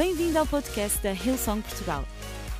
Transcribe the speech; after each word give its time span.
Bem-vindo 0.00 0.38
ao 0.38 0.46
podcast 0.46 0.98
da 1.02 1.12
Hillsong 1.12 1.60
Portugal. 1.60 2.08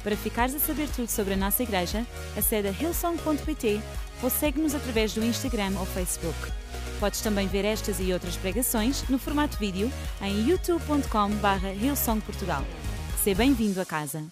Para 0.02 0.14
ficares 0.14 0.54
a 0.54 0.58
saber 0.58 0.90
tudo 0.90 1.08
sobre 1.08 1.32
a 1.32 1.36
nossa 1.38 1.62
igreja, 1.62 2.06
acede 2.36 2.68
a 2.68 2.70
hillsong.pt 2.70 3.80
ou 4.22 4.28
segue-nos 4.28 4.74
através 4.74 5.14
do 5.14 5.24
Instagram 5.24 5.72
ou 5.78 5.86
Facebook. 5.86 6.36
Podes 7.00 7.22
também 7.22 7.48
ver 7.48 7.64
estas 7.64 7.98
e 7.98 8.12
outras 8.12 8.36
pregações 8.36 9.08
no 9.08 9.18
formato 9.18 9.56
vídeo 9.56 9.90
em 10.20 10.50
youtube.com.br 10.50 11.82
hillsongportugal. 11.82 12.62
Seja 13.24 13.38
bem-vindo 13.38 13.80
a 13.80 13.86
casa. 13.86 14.22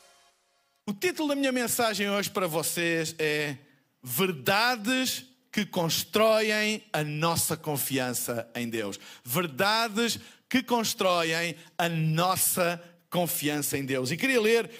O 0.86 0.92
título 0.92 1.30
da 1.30 1.34
minha 1.34 1.50
mensagem 1.50 2.10
hoje 2.10 2.28
para 2.28 2.46
vocês 2.46 3.14
é 3.18 3.56
Verdades 4.02 5.24
que 5.50 5.64
constroem 5.64 6.84
a 6.92 7.02
nossa 7.02 7.56
confiança 7.56 8.46
em 8.54 8.68
Deus. 8.68 9.00
Verdades 9.24 10.20
que 10.46 10.62
constroem 10.62 11.56
a 11.78 11.88
nossa 11.88 12.82
confiança 13.10 13.76
em 13.76 13.84
Deus. 13.84 14.10
E 14.10 14.16
queria 14.16 14.40
ler 14.40 14.70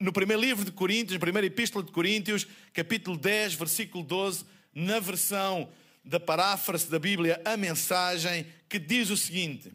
no 0.00 0.12
primeiro 0.12 0.40
livro 0.40 0.64
de 0.64 0.72
Coríntios, 0.72 1.18
primeira 1.18 1.46
epístola 1.46 1.84
de 1.84 1.92
Coríntios, 1.92 2.46
capítulo 2.72 3.16
10, 3.16 3.54
versículo 3.54 4.04
12, 4.04 4.44
na 4.74 5.00
versão 5.00 5.68
da 6.04 6.20
paráfrase 6.20 6.88
da 6.88 6.98
Bíblia, 6.98 7.40
a 7.44 7.56
mensagem 7.56 8.46
que 8.68 8.78
diz 8.78 9.10
o 9.10 9.16
seguinte: 9.16 9.72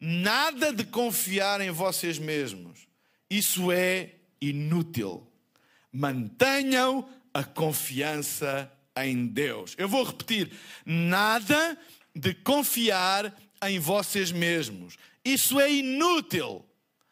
Nada 0.00 0.72
de 0.72 0.84
confiar 0.84 1.60
em 1.60 1.70
vocês 1.70 2.18
mesmos. 2.18 2.86
Isso 3.28 3.72
é 3.72 4.10
inútil. 4.40 5.26
Mantenham 5.92 7.08
a 7.32 7.42
confiança 7.42 8.70
em 8.96 9.26
Deus. 9.26 9.74
Eu 9.78 9.88
vou 9.88 10.04
repetir: 10.04 10.52
nada 10.84 11.76
de 12.14 12.34
confiar 12.34 13.34
em 13.62 13.78
vocês 13.78 14.30
mesmos. 14.30 14.96
Isso 15.24 15.58
é 15.58 15.72
inútil. 15.72 16.67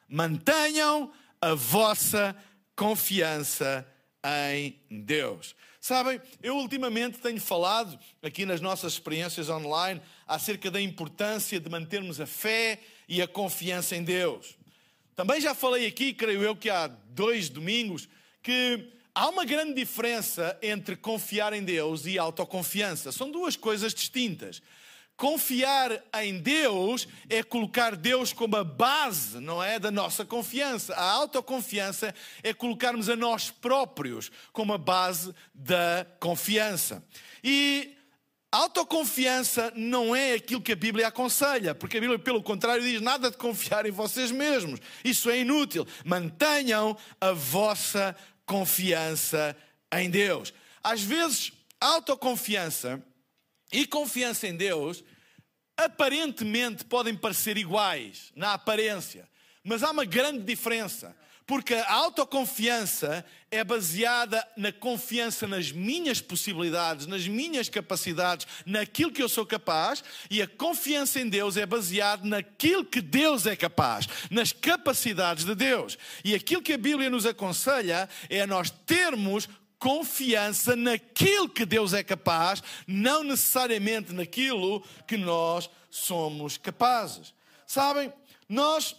Mantenham 0.08 1.12
a 1.40 1.54
vossa 1.54 2.36
confiança 2.74 3.86
em 4.24 4.78
Deus. 4.90 5.54
Sabem, 5.80 6.20
eu 6.42 6.56
ultimamente 6.56 7.18
tenho 7.18 7.40
falado 7.40 7.96
aqui 8.20 8.44
nas 8.44 8.60
nossas 8.60 8.94
experiências 8.94 9.48
online 9.48 10.02
acerca 10.26 10.70
da 10.70 10.80
importância 10.80 11.60
de 11.60 11.70
mantermos 11.70 12.20
a 12.20 12.26
fé 12.26 12.80
e 13.08 13.22
a 13.22 13.28
confiança 13.28 13.94
em 13.94 14.02
Deus. 14.02 14.58
Também 15.14 15.40
já 15.40 15.54
falei 15.54 15.86
aqui, 15.86 16.12
creio 16.12 16.42
eu 16.42 16.56
que 16.56 16.68
há 16.68 16.88
dois 16.88 17.48
domingos, 17.48 18.08
que 18.42 18.92
há 19.14 19.28
uma 19.28 19.44
grande 19.44 19.74
diferença 19.74 20.58
entre 20.60 20.96
confiar 20.96 21.52
em 21.52 21.62
Deus 21.62 22.04
e 22.04 22.18
autoconfiança. 22.18 23.12
São 23.12 23.30
duas 23.30 23.56
coisas 23.56 23.94
distintas. 23.94 24.60
Confiar 25.16 26.02
em 26.20 26.38
Deus 26.38 27.08
é 27.30 27.42
colocar 27.42 27.96
Deus 27.96 28.34
como 28.34 28.54
a 28.54 28.62
base, 28.62 29.40
não 29.40 29.62
é? 29.62 29.78
Da 29.78 29.90
nossa 29.90 30.26
confiança. 30.26 30.94
A 30.94 31.10
autoconfiança 31.10 32.14
é 32.42 32.52
colocarmos 32.52 33.08
a 33.08 33.16
nós 33.16 33.50
próprios 33.50 34.30
como 34.52 34.74
a 34.74 34.78
base 34.78 35.34
da 35.54 36.06
confiança. 36.20 37.02
E 37.42 37.96
autoconfiança 38.52 39.72
não 39.74 40.14
é 40.14 40.34
aquilo 40.34 40.60
que 40.60 40.72
a 40.72 40.76
Bíblia 40.76 41.08
aconselha, 41.08 41.74
porque 41.74 41.96
a 41.96 42.00
Bíblia, 42.00 42.18
pelo 42.18 42.42
contrário, 42.42 42.82
diz 42.82 43.00
nada 43.00 43.30
de 43.30 43.38
confiar 43.38 43.86
em 43.86 43.90
vocês 43.90 44.30
mesmos. 44.30 44.80
Isso 45.02 45.30
é 45.30 45.38
inútil. 45.40 45.86
Mantenham 46.04 46.94
a 47.18 47.32
vossa 47.32 48.14
confiança 48.44 49.56
em 49.92 50.10
Deus. 50.10 50.52
Às 50.84 51.00
vezes, 51.00 51.52
autoconfiança 51.80 53.02
e 53.72 53.86
confiança 53.86 54.46
em 54.46 54.56
Deus 54.56 55.02
aparentemente 55.76 56.84
podem 56.84 57.14
parecer 57.14 57.56
iguais 57.58 58.32
na 58.34 58.54
aparência, 58.54 59.28
mas 59.62 59.82
há 59.82 59.90
uma 59.90 60.04
grande 60.04 60.42
diferença. 60.42 61.14
Porque 61.46 61.74
a 61.74 61.92
autoconfiança 61.92 63.24
é 63.52 63.62
baseada 63.62 64.44
na 64.56 64.72
confiança 64.72 65.46
nas 65.46 65.70
minhas 65.70 66.20
possibilidades, 66.20 67.06
nas 67.06 67.28
minhas 67.28 67.68
capacidades, 67.68 68.48
naquilo 68.66 69.12
que 69.12 69.22
eu 69.22 69.28
sou 69.28 69.46
capaz, 69.46 70.02
e 70.28 70.42
a 70.42 70.48
confiança 70.48 71.20
em 71.20 71.28
Deus 71.28 71.56
é 71.56 71.64
baseada 71.64 72.26
naquilo 72.26 72.84
que 72.84 73.00
Deus 73.00 73.46
é 73.46 73.54
capaz, 73.54 74.08
nas 74.28 74.50
capacidades 74.50 75.44
de 75.44 75.54
Deus. 75.54 75.96
E 76.24 76.34
aquilo 76.34 76.62
que 76.62 76.72
a 76.72 76.78
Bíblia 76.78 77.08
nos 77.08 77.24
aconselha 77.24 78.08
é 78.28 78.44
nós 78.44 78.68
termos 78.68 79.48
confiança 79.78 80.74
naquilo 80.74 81.48
que 81.48 81.66
Deus 81.66 81.92
é 81.92 82.02
capaz, 82.02 82.62
não 82.86 83.22
necessariamente 83.22 84.12
naquilo 84.12 84.82
que 85.06 85.16
nós 85.16 85.68
somos 85.90 86.56
capazes. 86.56 87.34
Sabem, 87.66 88.12
nós 88.48 88.96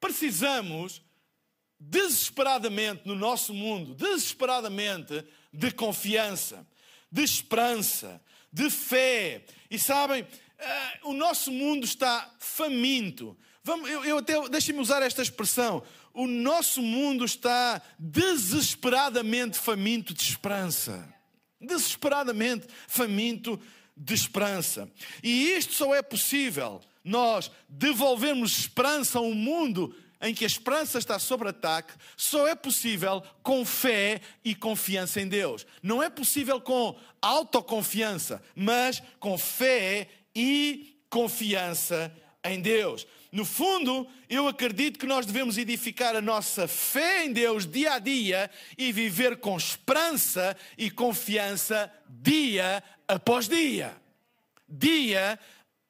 precisamos 0.00 1.02
desesperadamente 1.78 3.02
no 3.04 3.14
nosso 3.14 3.52
mundo, 3.52 3.94
desesperadamente 3.94 5.24
de 5.52 5.70
confiança, 5.70 6.66
de 7.10 7.22
esperança, 7.22 8.20
de 8.52 8.70
fé. 8.70 9.44
E 9.70 9.78
sabem, 9.78 10.22
uh, 10.22 11.10
o 11.10 11.12
nosso 11.12 11.50
mundo 11.50 11.84
está 11.84 12.34
faminto. 12.38 13.36
Vamos, 13.62 13.90
eu, 13.90 14.04
eu 14.04 14.18
até 14.18 14.48
deixem-me 14.48 14.80
usar 14.80 15.02
esta 15.02 15.22
expressão 15.22 15.82
o 16.16 16.26
nosso 16.26 16.80
mundo 16.80 17.26
está 17.26 17.80
desesperadamente 17.98 19.58
faminto 19.58 20.14
de 20.14 20.22
esperança. 20.22 21.06
Desesperadamente 21.60 22.66
faminto 22.88 23.60
de 23.94 24.14
esperança. 24.14 24.90
E 25.22 25.50
isto 25.50 25.74
só 25.74 25.94
é 25.94 26.00
possível 26.00 26.80
nós 27.04 27.50
devolvermos 27.68 28.58
esperança 28.58 29.18
a 29.18 29.22
um 29.22 29.34
mundo 29.34 29.94
em 30.22 30.34
que 30.34 30.44
a 30.44 30.46
esperança 30.46 30.98
está 30.98 31.18
sob 31.18 31.46
ataque, 31.46 31.92
só 32.16 32.48
é 32.48 32.54
possível 32.54 33.22
com 33.42 33.62
fé 33.62 34.22
e 34.42 34.54
confiança 34.54 35.20
em 35.20 35.28
Deus. 35.28 35.66
Não 35.82 36.02
é 36.02 36.08
possível 36.08 36.58
com 36.62 36.98
autoconfiança, 37.20 38.42
mas 38.54 39.02
com 39.20 39.36
fé 39.36 40.08
e 40.34 40.98
confiança 41.10 42.10
em 42.52 42.60
Deus. 42.60 43.06
No 43.32 43.44
fundo, 43.44 44.06
eu 44.30 44.48
acredito 44.48 44.98
que 44.98 45.06
nós 45.06 45.26
devemos 45.26 45.58
edificar 45.58 46.16
a 46.16 46.20
nossa 46.20 46.66
fé 46.66 47.24
em 47.24 47.32
Deus 47.32 47.66
dia 47.66 47.94
a 47.94 47.98
dia 47.98 48.50
e 48.78 48.92
viver 48.92 49.38
com 49.38 49.56
esperança 49.56 50.56
e 50.78 50.90
confiança 50.90 51.92
dia 52.08 52.82
após 53.06 53.48
dia. 53.48 53.96
Dia 54.68 55.38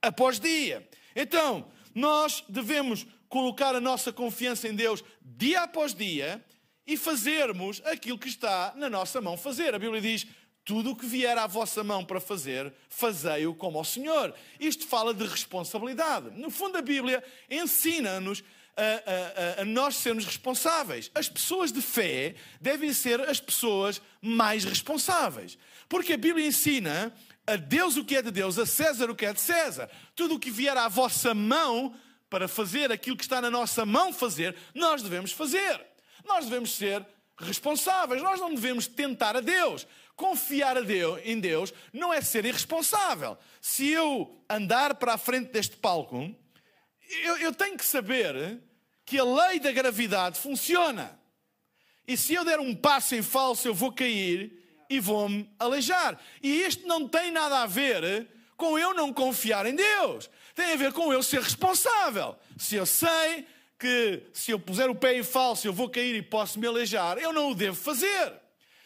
após 0.02 0.40
dia. 0.40 0.88
Então, 1.14 1.70
nós 1.94 2.44
devemos 2.48 3.06
colocar 3.28 3.74
a 3.74 3.80
nossa 3.80 4.12
confiança 4.12 4.68
em 4.68 4.74
Deus 4.74 5.04
dia 5.20 5.62
após 5.62 5.94
dia 5.94 6.44
e 6.86 6.96
fazermos 6.96 7.82
aquilo 7.84 8.18
que 8.18 8.28
está 8.28 8.72
na 8.76 8.88
nossa 8.88 9.20
mão 9.20 9.36
fazer. 9.36 9.74
A 9.74 9.78
Bíblia 9.78 10.00
diz: 10.00 10.26
tudo 10.66 10.90
o 10.90 10.96
que 10.96 11.06
vier 11.06 11.38
à 11.38 11.46
vossa 11.46 11.84
mão 11.84 12.04
para 12.04 12.20
fazer, 12.20 12.74
fazei-o 12.88 13.54
como 13.54 13.78
ao 13.78 13.84
Senhor. 13.84 14.34
Isto 14.58 14.84
fala 14.84 15.14
de 15.14 15.24
responsabilidade. 15.24 16.30
No 16.32 16.50
fundo, 16.50 16.76
a 16.76 16.82
Bíblia 16.82 17.22
ensina-nos 17.48 18.42
a, 18.76 19.58
a, 19.58 19.62
a, 19.62 19.64
nós 19.64 19.94
sermos 19.94 20.24
responsáveis. 20.24 21.08
As 21.14 21.28
pessoas 21.28 21.70
de 21.70 21.80
fé 21.80 22.34
devem 22.60 22.92
ser 22.92 23.20
as 23.20 23.38
pessoas 23.38 24.02
mais 24.20 24.64
responsáveis. 24.64 25.56
Porque 25.88 26.14
a 26.14 26.18
Bíblia 26.18 26.44
ensina 26.44 27.14
a 27.46 27.54
Deus 27.54 27.96
o 27.96 28.04
que 28.04 28.16
é 28.16 28.22
de 28.22 28.32
Deus, 28.32 28.58
a 28.58 28.66
César 28.66 29.08
o 29.08 29.14
que 29.14 29.24
é 29.24 29.32
de 29.32 29.40
César. 29.40 29.88
Tudo 30.16 30.34
o 30.34 30.40
que 30.40 30.50
vier 30.50 30.76
à 30.76 30.88
vossa 30.88 31.32
mão 31.32 31.94
para 32.28 32.48
fazer 32.48 32.90
aquilo 32.90 33.16
que 33.16 33.22
está 33.22 33.40
na 33.40 33.52
nossa 33.52 33.86
mão 33.86 34.12
fazer, 34.12 34.56
nós 34.74 35.00
devemos 35.00 35.30
fazer. 35.30 35.80
Nós 36.24 36.46
devemos 36.46 36.74
ser 36.74 37.06
responsáveis. 37.38 38.22
Nós 38.22 38.40
não 38.40 38.54
devemos 38.54 38.86
tentar 38.86 39.36
a 39.36 39.40
Deus. 39.40 39.86
Confiar 40.14 40.78
a 40.78 40.80
Deus, 40.80 41.20
em 41.24 41.38
Deus 41.38 41.74
não 41.92 42.12
é 42.12 42.20
ser 42.22 42.44
irresponsável. 42.46 43.36
Se 43.60 43.88
eu 43.88 44.42
andar 44.48 44.94
para 44.94 45.14
a 45.14 45.18
frente 45.18 45.52
deste 45.52 45.76
palco, 45.76 46.34
eu, 47.22 47.36
eu 47.38 47.52
tenho 47.52 47.76
que 47.76 47.84
saber 47.84 48.60
que 49.04 49.18
a 49.18 49.24
lei 49.24 49.60
da 49.60 49.70
gravidade 49.70 50.40
funciona. 50.40 51.18
E 52.08 52.16
se 52.16 52.34
eu 52.34 52.44
der 52.44 52.60
um 52.60 52.74
passo 52.74 53.14
em 53.14 53.22
falso, 53.22 53.68
eu 53.68 53.74
vou 53.74 53.92
cair 53.92 54.52
e 54.88 54.98
vou-me 54.98 55.50
aleijar. 55.58 56.18
E 56.42 56.62
isto 56.62 56.86
não 56.86 57.08
tem 57.08 57.30
nada 57.30 57.62
a 57.62 57.66
ver 57.66 58.28
com 58.56 58.78
eu 58.78 58.94
não 58.94 59.12
confiar 59.12 59.66
em 59.66 59.74
Deus. 59.74 60.30
Tem 60.54 60.72
a 60.72 60.76
ver 60.76 60.92
com 60.92 61.12
eu 61.12 61.22
ser 61.22 61.42
responsável. 61.42 62.36
Se 62.56 62.76
eu 62.76 62.86
sei 62.86 63.46
que 63.78 64.22
se 64.32 64.50
eu 64.50 64.58
puser 64.58 64.88
o 64.88 64.94
pé 64.94 65.18
em 65.18 65.22
falso 65.22 65.66
eu 65.66 65.72
vou 65.72 65.88
cair 65.88 66.14
e 66.14 66.22
posso 66.22 66.58
me 66.58 66.66
aleijar, 66.66 67.18
eu 67.18 67.32
não 67.32 67.50
o 67.50 67.54
devo 67.54 67.76
fazer. 67.76 68.32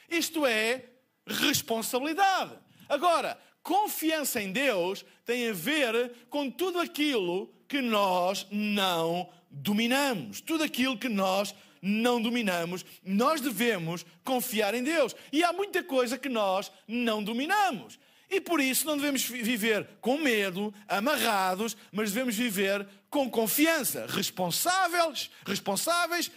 Isto 0.09 0.45
é 0.47 0.85
responsabilidade. 1.27 2.53
Agora, 2.89 3.39
confiança 3.63 4.41
em 4.41 4.51
Deus 4.51 5.05
tem 5.25 5.49
a 5.49 5.53
ver 5.53 6.13
com 6.29 6.51
tudo 6.51 6.81
aquilo 6.81 7.55
que 7.69 7.81
nós 7.81 8.47
não 8.51 9.31
dominamos, 9.51 10.41
tudo 10.41 10.65
aquilo 10.65 10.99
que 10.99 11.09
nós 11.09 11.55
não 11.81 12.21
dominamos, 12.21 12.85
nós 13.05 13.41
devemos 13.41 14.05
confiar 14.25 14.75
em 14.75 14.83
Deus. 14.83 15.15
E 15.33 15.43
há 15.43 15.53
muita 15.53 15.83
coisa 15.83 16.19
que 16.19 16.29
nós 16.29 16.71
não 16.87 17.23
dominamos. 17.23 17.99
E 18.29 18.41
por 18.41 18.61
isso 18.61 18.87
não 18.87 18.97
devemos 18.97 19.25
viver 19.25 19.87
com 20.01 20.17
medo, 20.17 20.73
amarrados, 20.87 21.77
mas 21.91 22.13
devemos 22.13 22.37
viver 22.37 22.87
com 23.11 23.29
confiança, 23.29 24.07
responsáveis, 24.09 25.31
responsáveis 25.45 26.31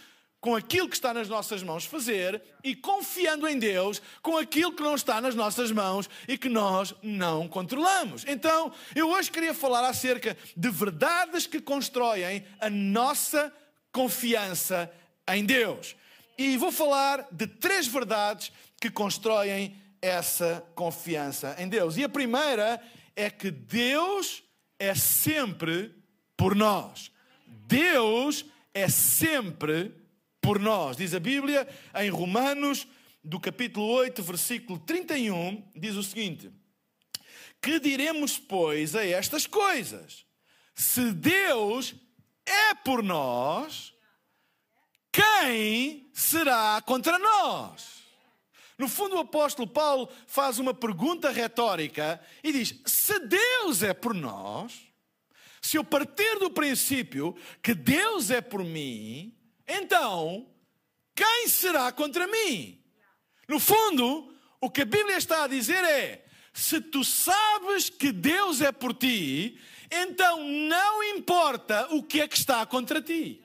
com 0.44 0.54
aquilo 0.54 0.90
que 0.90 0.96
está 0.96 1.14
nas 1.14 1.26
nossas 1.26 1.62
mãos 1.62 1.86
fazer 1.86 2.42
e 2.62 2.76
confiando 2.76 3.48
em 3.48 3.58
Deus 3.58 4.02
com 4.20 4.36
aquilo 4.36 4.74
que 4.74 4.82
não 4.82 4.94
está 4.94 5.18
nas 5.18 5.34
nossas 5.34 5.70
mãos 5.70 6.10
e 6.28 6.36
que 6.36 6.50
nós 6.50 6.94
não 7.02 7.48
controlamos. 7.48 8.26
Então, 8.26 8.70
eu 8.94 9.08
hoje 9.08 9.30
queria 9.30 9.54
falar 9.54 9.88
acerca 9.88 10.36
de 10.54 10.68
verdades 10.68 11.46
que 11.46 11.62
constroem 11.62 12.44
a 12.60 12.68
nossa 12.68 13.50
confiança 13.90 14.92
em 15.28 15.46
Deus. 15.46 15.96
E 16.36 16.58
vou 16.58 16.70
falar 16.70 17.26
de 17.32 17.46
três 17.46 17.86
verdades 17.86 18.52
que 18.78 18.90
constroem 18.90 19.80
essa 20.02 20.62
confiança 20.74 21.56
em 21.58 21.70
Deus. 21.70 21.96
E 21.96 22.04
a 22.04 22.08
primeira 22.08 22.82
é 23.16 23.30
que 23.30 23.50
Deus 23.50 24.42
é 24.78 24.94
sempre 24.94 26.03
por 26.36 26.54
nós. 26.54 27.10
Deus 27.46 28.44
é 28.72 28.88
sempre 28.88 29.94
por 30.40 30.58
nós. 30.58 30.96
Diz 30.96 31.14
a 31.14 31.20
Bíblia 31.20 31.66
em 31.94 32.10
Romanos, 32.10 32.86
do 33.22 33.40
capítulo 33.40 33.86
8, 33.86 34.22
versículo 34.22 34.78
31, 34.78 35.66
diz 35.74 35.96
o 35.96 36.02
seguinte: 36.02 36.52
Que 37.62 37.80
diremos, 37.80 38.38
pois, 38.38 38.94
a 38.94 39.04
estas 39.04 39.46
coisas? 39.46 40.26
Se 40.74 41.12
Deus 41.12 41.94
é 42.44 42.74
por 42.74 43.02
nós, 43.02 43.94
quem 45.10 46.10
será 46.12 46.82
contra 46.84 47.18
nós? 47.18 47.94
No 48.76 48.88
fundo, 48.88 49.16
o 49.16 49.20
apóstolo 49.20 49.68
Paulo 49.68 50.10
faz 50.26 50.58
uma 50.58 50.74
pergunta 50.74 51.30
retórica 51.30 52.20
e 52.42 52.52
diz: 52.52 52.80
Se 52.84 53.18
Deus 53.20 53.82
é 53.82 53.94
por 53.94 54.12
nós, 54.12 54.74
se 55.64 55.78
eu 55.78 55.82
partir 55.82 56.38
do 56.38 56.50
princípio 56.50 57.34
que 57.62 57.72
Deus 57.72 58.30
é 58.30 58.42
por 58.42 58.62
mim, 58.62 59.34
então 59.66 60.46
quem 61.14 61.48
será 61.48 61.90
contra 61.90 62.26
mim? 62.26 62.84
No 63.48 63.58
fundo, 63.58 64.30
o 64.60 64.68
que 64.68 64.82
a 64.82 64.84
Bíblia 64.84 65.16
está 65.16 65.44
a 65.44 65.48
dizer 65.48 65.82
é: 65.82 66.26
se 66.52 66.82
tu 66.82 67.02
sabes 67.02 67.88
que 67.88 68.12
Deus 68.12 68.60
é 68.60 68.70
por 68.70 68.92
ti, 68.92 69.58
então 69.90 70.46
não 70.46 71.02
importa 71.02 71.88
o 71.94 72.02
que 72.02 72.20
é 72.20 72.28
que 72.28 72.36
está 72.36 72.66
contra 72.66 73.00
ti. 73.00 73.42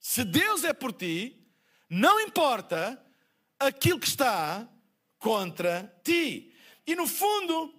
Se 0.00 0.24
Deus 0.24 0.64
é 0.64 0.72
por 0.72 0.94
ti, 0.94 1.46
não 1.90 2.18
importa 2.20 2.98
aquilo 3.58 4.00
que 4.00 4.08
está 4.08 4.66
contra 5.18 5.94
ti. 6.02 6.54
E 6.86 6.96
no 6.96 7.06
fundo, 7.06 7.74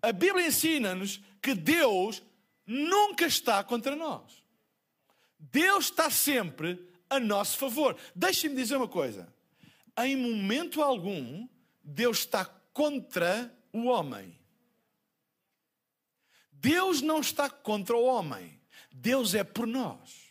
a 0.00 0.10
Bíblia 0.10 0.46
ensina-nos 0.46 1.20
que 1.44 1.54
Deus 1.54 2.22
nunca 2.66 3.26
está 3.26 3.62
contra 3.62 3.94
nós. 3.94 4.42
Deus 5.38 5.84
está 5.84 6.08
sempre 6.08 6.82
a 7.10 7.20
nosso 7.20 7.58
favor. 7.58 7.94
Deixem-me 8.16 8.56
dizer 8.56 8.76
uma 8.76 8.88
coisa: 8.88 9.30
em 9.98 10.16
momento 10.16 10.82
algum, 10.82 11.46
Deus 11.82 12.20
está 12.20 12.46
contra 12.72 13.54
o 13.70 13.84
homem. 13.84 14.40
Deus 16.50 17.02
não 17.02 17.20
está 17.20 17.50
contra 17.50 17.94
o 17.94 18.06
homem, 18.06 18.58
Deus 18.90 19.34
é 19.34 19.44
por 19.44 19.66
nós. 19.66 20.24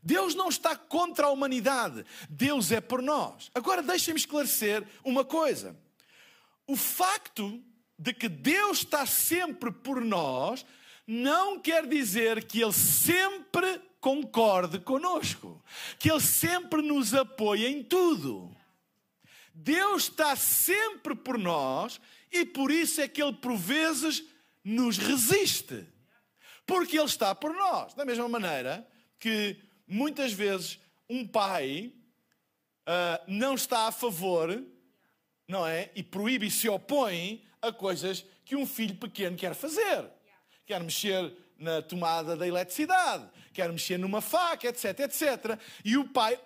Deus 0.00 0.36
não 0.36 0.48
está 0.48 0.76
contra 0.76 1.26
a 1.26 1.30
humanidade, 1.30 2.06
Deus 2.30 2.70
é 2.70 2.80
por 2.80 3.02
nós. 3.02 3.50
Agora 3.52 3.82
deixem-me 3.82 4.20
esclarecer 4.20 4.86
uma 5.02 5.24
coisa: 5.24 5.76
o 6.64 6.76
facto 6.76 7.60
de 7.98 8.12
que 8.12 8.28
Deus 8.28 8.78
está 8.78 9.04
sempre 9.04 9.72
por 9.72 10.00
nós 10.00 10.64
não 11.06 11.58
quer 11.58 11.86
dizer 11.86 12.44
que 12.44 12.60
Ele 12.62 12.72
sempre 12.72 13.80
concorde 14.00 14.78
conosco, 14.78 15.62
que 15.98 16.10
Ele 16.10 16.20
sempre 16.20 16.82
nos 16.82 17.14
apoia 17.14 17.68
em 17.68 17.82
tudo. 17.82 18.54
Deus 19.52 20.04
está 20.04 20.36
sempre 20.36 21.16
por 21.16 21.36
nós 21.36 22.00
e 22.30 22.44
por 22.44 22.70
isso 22.70 23.00
é 23.00 23.08
que 23.08 23.22
Ele 23.22 23.32
por 23.32 23.56
vezes 23.56 24.22
nos 24.62 24.98
resiste, 24.98 25.86
porque 26.66 26.96
Ele 26.96 27.06
está 27.06 27.34
por 27.34 27.52
nós. 27.52 27.94
Da 27.94 28.04
mesma 28.04 28.28
maneira 28.28 28.86
que 29.18 29.56
muitas 29.86 30.32
vezes 30.32 30.78
um 31.08 31.26
pai 31.26 31.92
uh, 32.86 33.24
não 33.26 33.54
está 33.54 33.88
a 33.88 33.92
favor, 33.92 34.62
não 35.48 35.66
é? 35.66 35.90
E 35.94 36.02
proíbe 36.02 36.46
e 36.46 36.50
se 36.50 36.68
opõe 36.68 37.42
a 37.60 37.72
coisas 37.72 38.24
que 38.44 38.54
um 38.54 38.66
filho 38.66 38.94
pequeno 38.94 39.36
quer 39.36 39.54
fazer. 39.54 40.04
Quer 40.66 40.82
mexer 40.82 41.34
na 41.58 41.82
tomada 41.82 42.36
da 42.36 42.46
eletricidade, 42.46 43.28
quer 43.52 43.72
mexer 43.72 43.98
numa 43.98 44.20
faca, 44.20 44.68
etc, 44.68 45.00
etc. 45.00 45.58
E 45.84 45.96
o 45.96 46.08
pai 46.08 46.38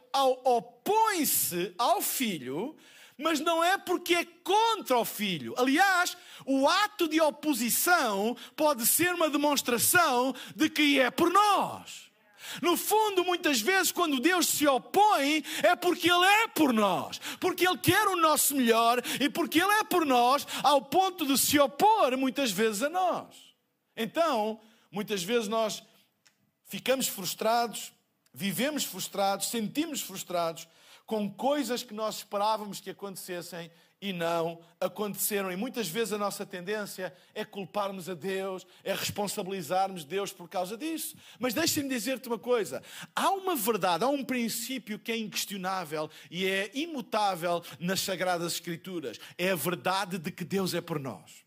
opõe-se 0.45 1.75
ao 1.77 2.01
filho, 2.01 2.77
mas 3.19 3.41
não 3.41 3.63
é 3.63 3.77
porque 3.77 4.15
é 4.15 4.25
contra 4.25 4.97
o 4.99 5.05
filho. 5.05 5.55
Aliás, 5.59 6.17
o 6.47 6.67
ato 6.67 7.09
de 7.09 7.21
oposição 7.21 8.37
pode 8.57 8.87
ser 8.87 9.15
uma 9.15 9.29
demonstração 9.29 10.35
de 10.57 10.71
que 10.71 10.99
é 10.99 11.11
por 11.11 11.31
nós. 11.31 12.12
No 12.61 12.77
fundo, 12.77 13.25
muitas 13.25 13.61
vezes, 13.61 13.93
quando 13.93 14.21
Deus 14.21 14.47
se 14.47 14.67
opõe, 14.67 15.45
é 15.63 15.75
porque 15.77 16.11
Ele 16.11 16.25
é 16.25 16.49
por 16.49 16.73
nós, 16.73 17.21
porque 17.41 17.67
Ele 17.67 17.79
quer 17.79 18.07
o 18.09 18.17
nosso 18.17 18.55
melhor 18.55 19.03
e 19.21 19.29
porque 19.29 19.61
Ele 19.61 19.73
é 19.73 19.85
por 19.85 20.05
nós, 20.05 20.47
ao 20.63 20.83
ponto 20.83 21.27
de 21.27 21.39
se 21.39 21.59
opor 21.59 22.17
muitas 22.17 22.51
vezes 22.51 22.83
a 22.83 22.91
nós. 22.91 23.35
Então, 23.97 24.61
muitas 24.91 25.23
vezes 25.23 25.49
nós 25.49 25.83
ficamos 26.67 27.07
frustrados, 27.07 27.93
vivemos 28.33 28.85
frustrados, 28.85 29.49
sentimos 29.49 30.01
frustrados 30.01 30.67
com 31.07 31.31
coisas 31.31 31.83
que 31.83 31.93
nós 31.93 32.17
esperávamos 32.17 32.81
que 32.81 32.91
acontecessem 32.91 33.71
e 34.03 34.13
não 34.13 34.61
aconteceram. 34.81 35.53
E 35.53 35.57
muitas 35.57 35.89
vezes 35.89 36.13
a 36.13 36.19
nossa 36.19 36.45
tendência 36.45 37.15
é 37.33 37.45
culparmos 37.45 38.09
a 38.09 38.15
Deus, 38.15 38.67
é 38.83 38.93
responsabilizarmos 38.93 40.05
Deus 40.05 40.33
por 40.33 40.49
causa 40.49 40.77
disso. 40.77 41.17
Mas 41.39 41.55
deixem-me 41.55 41.89
dizer-te 41.89 42.27
uma 42.27 42.39
coisa: 42.39 42.83
há 43.15 43.31
uma 43.31 43.55
verdade, 43.55 44.03
há 44.03 44.09
um 44.09 44.25
princípio 44.25 44.99
que 44.99 45.13
é 45.13 45.17
inquestionável 45.17 46.11
e 46.29 46.45
é 46.47 46.69
imutável 46.75 47.63
nas 47.79 48.01
Sagradas 48.01 48.55
Escrituras: 48.55 49.21
é 49.39 49.51
a 49.51 49.57
verdade 49.57 50.19
de 50.19 50.33
que 50.33 50.45
Deus 50.45 50.75
é 50.75 50.81
por 50.81 50.99
nós. 50.99 51.45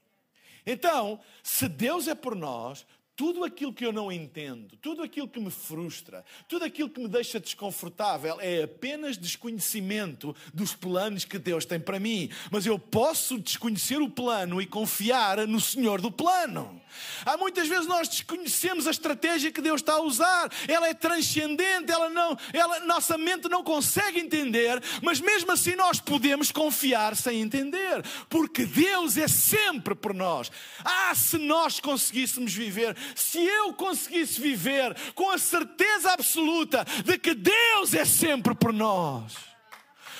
Então, 0.65 1.19
se 1.43 1.67
Deus 1.67 2.07
é 2.07 2.15
por 2.15 2.35
nós, 2.35 2.87
tudo 3.15 3.45
aquilo 3.45 3.73
que 3.73 3.85
eu 3.85 3.93
não 3.93 4.11
entendo, 4.11 4.75
tudo 4.81 5.01
aquilo 5.01 5.27
que 5.27 5.39
me 5.39 5.49
frustra, 5.49 6.23
tudo 6.49 6.65
aquilo 6.65 6.89
que 6.89 6.99
me 6.99 7.07
deixa 7.07 7.39
desconfortável 7.39 8.37
é 8.41 8.63
apenas 8.63 9.17
desconhecimento 9.17 10.35
dos 10.53 10.75
planos 10.75 11.23
que 11.23 11.39
Deus 11.39 11.65
tem 11.65 11.79
para 11.79 11.99
mim. 11.99 12.29
Mas 12.51 12.65
eu 12.65 12.77
posso 12.77 13.39
desconhecer 13.39 14.01
o 14.01 14.09
plano 14.09 14.61
e 14.61 14.65
confiar 14.65 15.47
no 15.47 15.61
Senhor 15.61 16.01
do 16.01 16.11
plano. 16.11 16.81
Há 17.25 17.37
muitas 17.37 17.67
vezes 17.67 17.87
nós 17.87 18.07
desconhecemos 18.07 18.87
a 18.87 18.91
estratégia 18.91 19.51
que 19.51 19.61
Deus 19.61 19.81
está 19.81 19.93
a 19.93 20.01
usar. 20.01 20.51
Ela 20.67 20.89
é 20.89 20.93
transcendente, 20.93 21.91
ela 21.91 22.09
não, 22.09 22.37
ela, 22.53 22.79
nossa 22.81 23.17
mente 23.17 23.47
não 23.47 23.63
consegue 23.63 24.19
entender, 24.19 24.81
mas 25.01 25.19
mesmo 25.19 25.51
assim 25.51 25.75
nós 25.75 25.99
podemos 25.99 26.51
confiar 26.51 27.15
sem 27.15 27.41
entender, 27.41 28.03
porque 28.29 28.65
Deus 28.65 29.17
é 29.17 29.27
sempre 29.27 29.95
por 29.95 30.13
nós. 30.13 30.51
Ah, 30.83 31.13
se 31.15 31.37
nós 31.37 31.79
conseguíssemos 31.79 32.53
viver, 32.53 32.95
se 33.13 33.39
eu 33.39 33.73
conseguisse 33.73 34.39
viver 34.39 34.95
com 35.13 35.29
a 35.29 35.37
certeza 35.37 36.11
absoluta 36.11 36.85
de 37.03 37.17
que 37.17 37.33
Deus 37.33 37.93
é 37.93 38.05
sempre 38.05 38.55
por 38.55 38.71
nós 38.71 39.55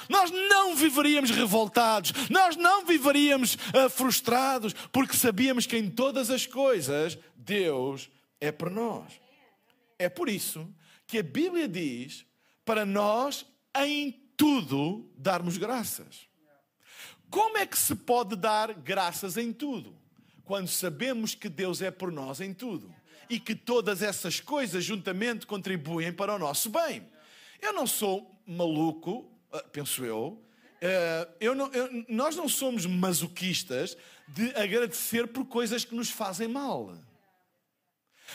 nós 0.10 0.32
não 0.32 0.76
viveríamos 0.76 1.32
revoltados, 1.32 2.14
nós 2.30 2.56
não 2.56 2.86
viveríamos 2.86 3.56
uh, 3.56 3.90
frustrados, 3.90 4.74
porque 4.92 5.18
sabíamos 5.18 5.66
que 5.66 5.78
em 5.78 5.90
todas 5.90 6.30
as 6.30 6.46
coisas 6.46 7.18
Deus 7.36 8.10
é 8.40 8.52
por 8.52 8.70
nós. 8.70 9.20
É 9.98 10.10
por 10.10 10.30
isso 10.30 10.68
que 11.08 11.20
a 11.20 11.24
Bíblia 11.24 11.68
diz 11.68 12.26
para 12.64 12.86
nós 12.86 13.46
em 13.78 14.12
tudo 14.36 15.10
darmos 15.18 15.58
graças. 15.58 16.28
Como 17.30 17.58
é 17.58 17.66
que 17.66 17.78
se 17.78 17.96
pode 17.96 18.36
dar 18.36 18.74
graças 18.74 19.38
em 19.38 19.52
tudo? 19.52 19.96
Quando 20.46 20.68
sabemos 20.68 21.36
que 21.36 21.50
Deus 21.50 21.82
é 21.82 21.92
por 21.92 22.12
nós 22.12 22.40
em 22.40 22.54
tudo 22.54 22.94
e 23.30 23.40
que 23.40 23.56
todas 23.56 24.02
essas 24.02 24.40
coisas 24.40 24.84
juntamente 24.84 25.46
contribuem 25.46 26.14
para 26.14 26.34
o 26.34 26.40
nosso 26.40 26.70
bem. 26.70 27.06
Eu 27.62 27.74
não 27.74 27.88
sou 27.88 28.32
maluco 28.46 29.36
ah, 29.56 29.64
penso 29.72 30.04
eu, 30.04 30.42
ah, 30.82 31.28
eu 31.40 31.56
não, 31.56 31.72
eu, 31.72 32.06
nós 32.10 32.36
não 32.36 32.50
somos 32.50 32.86
masoquistas 32.86 33.98
de 34.28 34.54
agradecer 34.56 35.28
por 35.28 35.46
coisas 35.46 35.86
que 35.86 35.96
nos 35.96 36.10
fazem 36.10 36.48
mal. 36.48 36.94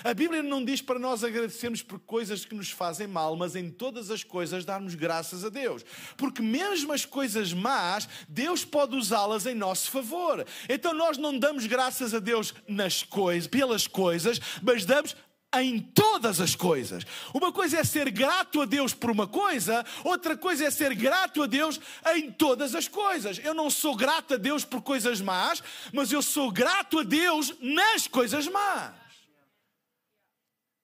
A 0.03 0.15
Bíblia 0.15 0.43
não 0.43 0.65
diz 0.65 0.81
para 0.81 0.99
nós 0.99 1.23
agradecermos 1.23 1.83
por 1.83 1.99
coisas 2.01 2.45
que 2.45 2.55
nos 2.55 2.71
fazem 2.71 3.07
mal, 3.07 3.37
mas 3.37 3.55
em 3.55 3.71
todas 3.71 4.11
as 4.11 4.25
coisas 4.25 4.65
darmos 4.65 4.95
graças 4.95 5.45
a 5.45 5.49
Deus. 5.49 5.85
Porque 6.17 6.41
mesmo 6.41 6.93
as 6.93 7.05
coisas 7.05 7.53
más, 7.53 8.09
Deus 8.29 8.65
pode 8.65 8.97
usá-las 8.97 9.47
em 9.47 9.55
nosso 9.55 9.91
favor. 9.91 10.47
Então 10.69 10.95
nós 10.95 11.19
não 11.19 11.39
damos 11.39 11.67
graças 11.67 12.15
a 12.15 12.19
Deus 12.19 12.55
nas 12.67 13.03
coisas, 13.03 13.47
pelas 13.47 13.87
coisas, 13.87 14.41
mas 14.63 14.85
damos 14.85 15.15
em 15.59 15.81
todas 15.81 16.41
as 16.41 16.55
coisas. 16.55 17.05
Uma 17.35 17.53
coisa 17.53 17.79
é 17.79 17.85
ser 17.85 18.11
grato 18.11 18.63
a 18.63 18.65
Deus 18.65 18.95
por 18.95 19.11
uma 19.11 19.27
coisa, 19.27 19.85
outra 20.05 20.37
coisa 20.37 20.67
é 20.67 20.71
ser 20.71 20.95
grato 20.95 21.43
a 21.43 21.47
Deus 21.47 21.81
em 22.15 22.31
todas 22.31 22.75
as 22.75 22.87
coisas. 22.87 23.41
Eu 23.43 23.53
não 23.53 23.69
sou 23.69 23.97
grato 23.97 24.35
a 24.35 24.37
Deus 24.37 24.65
por 24.65 24.81
coisas 24.81 25.21
más, 25.21 25.63
mas 25.93 26.13
eu 26.13 26.23
sou 26.23 26.51
grato 26.53 27.01
a 27.01 27.03
Deus 27.03 27.53
nas 27.61 28.07
coisas 28.07 28.47
más. 28.47 29.10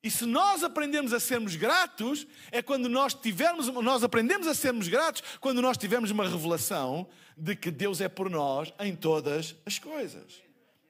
E 0.07 0.11
se 0.11 0.25
nós 0.25 0.63
aprendemos 0.63 1.13
a 1.13 1.19
sermos 1.19 1.57
gratos, 1.57 2.29
é 2.53 2.63
quando 2.63 2.89
nós 2.89 3.13
tivermos, 3.13 3.67
nós 3.67 4.05
aprendemos 4.05 4.47
a 4.47 4.55
sermos 4.55 4.87
gratos 4.87 5.21
quando 5.41 5.61
nós 5.61 5.77
tivermos 5.77 6.13
uma 6.13 6.29
revelação 6.29 7.09
de 7.37 7.57
que 7.57 7.73
Deus 7.73 8.01
é 8.01 8.09
por 8.09 8.31
nós 8.31 8.73
em 8.79 8.95
todas 8.95 9.57
as 9.67 9.81
coisas, 9.81 10.41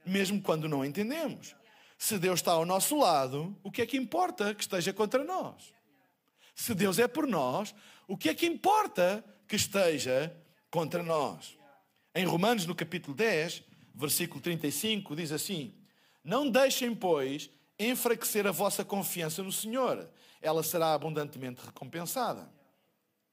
mesmo 0.04 0.42
quando 0.42 0.68
não 0.68 0.84
entendemos. 0.84 1.56
Se 1.96 2.18
Deus 2.18 2.40
está 2.40 2.52
ao 2.52 2.66
nosso 2.66 2.94
lado, 2.94 3.56
o 3.62 3.70
que 3.70 3.80
é 3.80 3.86
que 3.86 3.96
importa 3.96 4.54
que 4.54 4.60
esteja 4.60 4.92
contra 4.92 5.24
nós? 5.24 5.72
Se 6.54 6.74
Deus 6.74 6.98
é 6.98 7.08
por 7.08 7.26
nós, 7.26 7.74
o 8.06 8.18
que 8.18 8.28
é 8.28 8.34
que 8.34 8.44
importa 8.44 9.24
que 9.48 9.56
esteja 9.56 10.30
contra 10.70 11.02
nós? 11.02 11.56
Em 12.14 12.26
Romanos, 12.26 12.66
no 12.66 12.74
capítulo 12.74 13.16
10, 13.16 13.62
versículo 13.94 14.42
35, 14.42 15.16
diz 15.16 15.32
assim: 15.32 15.72
Não 16.22 16.50
deixem, 16.50 16.94
pois, 16.94 17.48
enfraquecer 17.78 18.46
a 18.46 18.52
vossa 18.52 18.84
confiança 18.84 19.42
no 19.42 19.52
Senhor, 19.52 20.08
ela 20.40 20.62
será 20.62 20.94
abundantemente 20.94 21.60
recompensada. 21.64 22.48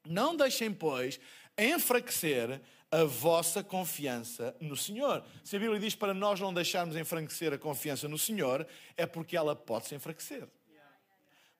Não 0.06 0.36
deixem, 0.36 0.72
pois, 0.72 1.18
enfraquecer 1.56 2.60
a 2.90 3.04
vossa 3.04 3.62
confiança 3.62 4.54
no 4.60 4.76
Senhor. 4.76 5.24
Se 5.42 5.56
a 5.56 5.58
Bíblia 5.58 5.80
diz 5.80 5.94
para 5.94 6.14
nós 6.14 6.38
não 6.40 6.52
deixarmos 6.52 6.96
enfraquecer 6.96 7.52
a 7.52 7.58
confiança 7.58 8.08
no 8.08 8.18
Senhor, 8.18 8.66
é 8.96 9.06
porque 9.06 9.36
ela 9.36 9.56
pode 9.56 9.86
se 9.86 9.94
enfraquecer. 9.94 10.46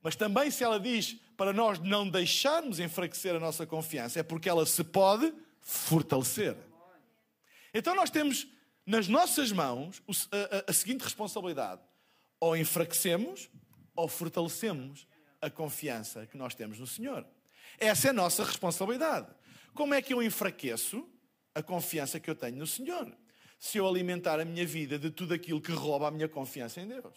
Mas 0.03 0.15
também 0.15 0.51
se 0.51 0.63
ela 0.63 0.79
diz 0.79 1.17
para 1.37 1.53
nós 1.53 1.79
não 1.79 2.09
deixarmos 2.09 2.79
enfraquecer 2.79 3.35
a 3.35 3.41
nossa 3.41 3.67
confiança, 3.67 4.21
é 4.21 4.23
porque 4.23 4.49
ela 4.49 4.67
se 4.67 4.85
pode 4.85 5.33
fortalecer. 5.63 6.57
Então 7.73 7.95
nós 7.97 8.11
temos 8.11 8.47
nas 8.87 9.09
nossas 9.09 9.51
mãos 9.51 10.03
a, 10.31 10.59
a, 10.59 10.71
a 10.71 10.73
seguinte 10.73 11.03
responsabilidade: 11.03 11.81
ou 12.45 12.55
enfraquecemos 12.55 13.49
ou 13.97 14.07
fortalecemos 14.07 15.09
a 15.41 15.49
confiança 15.49 16.27
que 16.27 16.37
nós 16.37 16.55
temos 16.55 16.79
no 16.79 16.87
Senhor. 16.87 17.27
Essa 17.79 18.09
é 18.09 18.11
a 18.11 18.13
nossa 18.13 18.45
responsabilidade. 18.45 19.29
Como 19.73 19.95
é 19.95 20.03
que 20.03 20.13
eu 20.13 20.23
enfraqueço 20.23 21.09
a 21.55 21.63
confiança 21.63 22.21
que 22.21 22.29
eu 22.29 22.35
tenho 22.35 22.57
no 22.57 22.67
Senhor. 22.67 23.11
Se 23.59 23.79
eu 23.79 23.89
alimentar 23.89 24.41
a 24.41 24.45
minha 24.45 24.67
vida 24.67 24.99
de 24.99 25.11
tudo 25.11 25.33
aquilo 25.33 25.61
que 25.61 25.73
rouba 25.73 26.09
a 26.09 26.11
minha 26.11 26.29
confiança 26.29 26.81
em 26.81 26.89
Deus. 26.89 27.17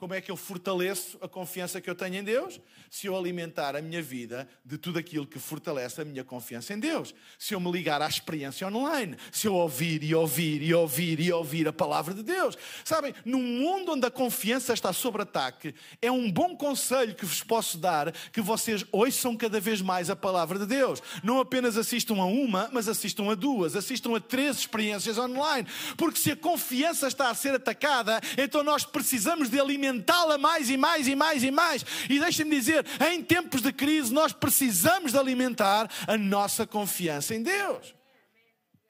Como 0.00 0.14
é 0.14 0.20
que 0.22 0.30
eu 0.30 0.36
fortaleço 0.36 1.18
a 1.20 1.28
confiança 1.28 1.78
que 1.78 1.90
eu 1.90 1.94
tenho 1.94 2.14
em 2.14 2.24
Deus? 2.24 2.58
Se 2.88 3.06
eu 3.06 3.14
alimentar 3.14 3.76
a 3.76 3.82
minha 3.82 4.00
vida 4.00 4.48
de 4.64 4.78
tudo 4.78 4.98
aquilo 4.98 5.26
que 5.26 5.38
fortalece 5.38 6.00
a 6.00 6.06
minha 6.06 6.24
confiança 6.24 6.72
em 6.72 6.80
Deus. 6.80 7.14
Se 7.38 7.52
eu 7.52 7.60
me 7.60 7.70
ligar 7.70 8.00
à 8.00 8.08
experiência 8.08 8.66
online. 8.66 9.14
Se 9.30 9.46
eu 9.46 9.52
ouvir 9.52 10.02
e 10.02 10.14
ouvir 10.14 10.62
e 10.62 10.72
ouvir 10.72 11.20
e 11.20 11.30
ouvir 11.30 11.68
a 11.68 11.72
palavra 11.72 12.14
de 12.14 12.22
Deus. 12.22 12.56
Sabem, 12.82 13.14
num 13.26 13.42
mundo 13.42 13.92
onde 13.92 14.06
a 14.06 14.10
confiança 14.10 14.72
está 14.72 14.90
sob 14.90 15.20
ataque, 15.20 15.74
é 16.00 16.10
um 16.10 16.32
bom 16.32 16.56
conselho 16.56 17.14
que 17.14 17.26
vos 17.26 17.42
posso 17.42 17.76
dar 17.76 18.10
que 18.32 18.40
vocês 18.40 18.82
ouçam 18.90 19.36
cada 19.36 19.60
vez 19.60 19.82
mais 19.82 20.08
a 20.08 20.16
palavra 20.16 20.58
de 20.58 20.64
Deus. 20.64 21.02
Não 21.22 21.40
apenas 21.40 21.76
assistam 21.76 22.14
a 22.22 22.24
uma, 22.24 22.70
mas 22.72 22.88
assistam 22.88 23.30
a 23.30 23.34
duas. 23.34 23.76
Assistam 23.76 24.16
a 24.16 24.20
três 24.20 24.60
experiências 24.60 25.18
online. 25.18 25.68
Porque 25.98 26.18
se 26.18 26.30
a 26.30 26.36
confiança 26.36 27.06
está 27.06 27.28
a 27.28 27.34
ser 27.34 27.54
atacada, 27.54 28.18
então 28.38 28.64
nós 28.64 28.86
precisamos 28.86 29.50
de 29.50 29.60
alimentar 29.60 29.89
alimentá-la 29.90 30.38
mais 30.38 30.70
e 30.70 30.76
mais 30.76 31.08
e 31.08 31.14
mais 31.14 31.42
e 31.42 31.50
mais. 31.50 31.84
E 32.08 32.18
deixem-me 32.18 32.56
dizer, 32.56 32.84
em 33.12 33.22
tempos 33.22 33.60
de 33.60 33.72
crise, 33.72 34.12
nós 34.12 34.32
precisamos 34.32 35.12
de 35.12 35.18
alimentar 35.18 35.90
a 36.06 36.16
nossa 36.16 36.66
confiança 36.66 37.34
em 37.34 37.42
Deus. 37.42 37.94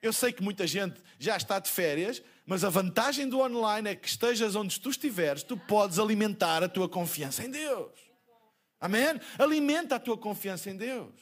Eu 0.02 0.12
sei 0.12 0.32
que 0.32 0.42
muita 0.42 0.66
gente 0.66 1.00
já 1.18 1.36
está 1.36 1.58
de 1.58 1.70
férias, 1.70 2.22
mas 2.46 2.64
a 2.64 2.70
vantagem 2.70 3.28
do 3.28 3.40
online 3.40 3.90
é 3.90 3.94
que 3.94 4.08
estejas 4.08 4.54
onde 4.56 4.80
tu 4.80 4.90
estiveres, 4.90 5.42
tu 5.42 5.56
podes 5.56 5.98
alimentar 5.98 6.62
a 6.62 6.68
tua 6.68 6.88
confiança 6.88 7.44
em 7.44 7.50
Deus. 7.50 7.92
Amém? 8.80 9.20
Alimenta 9.38 9.96
a 9.96 10.00
tua 10.00 10.16
confiança 10.16 10.70
em 10.70 10.76
Deus. 10.76 11.12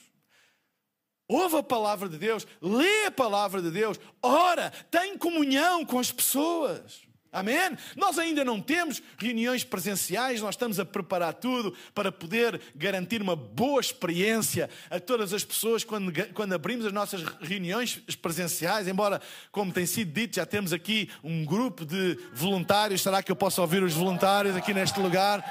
Ouve 1.27 1.57
a 1.57 1.63
palavra 1.63 2.09
de 2.09 2.17
Deus, 2.17 2.47
lê 2.63 3.07
a 3.07 3.11
palavra 3.11 3.61
de 3.61 3.71
Deus, 3.71 4.01
ora, 4.23 4.71
tem 4.91 5.19
comunhão 5.19 5.85
com 5.85 5.99
as 5.99 6.11
pessoas. 6.11 7.08
Amém? 7.31 7.77
Nós 7.95 8.19
ainda 8.19 8.43
não 8.43 8.59
temos 8.59 9.03
reuniões 9.19 9.63
presenciais, 9.63 10.41
nós 10.41 10.55
estamos 10.55 10.81
a 10.81 10.85
preparar 10.85 11.35
tudo 11.35 11.75
para 11.95 12.11
poder 12.11 12.59
garantir 12.75 13.21
uma 13.21 13.37
boa 13.37 13.81
experiência 13.81 14.71
a 14.89 14.99
todas 14.99 15.35
as 15.35 15.45
pessoas 15.45 15.85
quando, 15.85 16.11
quando 16.33 16.55
abrimos 16.55 16.87
as 16.87 16.93
nossas 16.93 17.23
reuniões 17.41 17.97
presenciais. 18.21 18.89
Embora, 18.89 19.21
como 19.53 19.73
tem 19.73 19.85
sido 19.85 20.11
dito, 20.11 20.37
já 20.37 20.47
temos 20.47 20.73
aqui 20.73 21.11
um 21.23 21.45
grupo 21.45 21.85
de 21.85 22.19
voluntários. 22.33 23.03
Será 23.03 23.23
que 23.23 23.31
eu 23.31 23.37
posso 23.37 23.61
ouvir 23.61 23.83
os 23.83 23.93
voluntários 23.93 24.57
aqui 24.57 24.73
neste 24.73 24.99
lugar? 24.99 25.45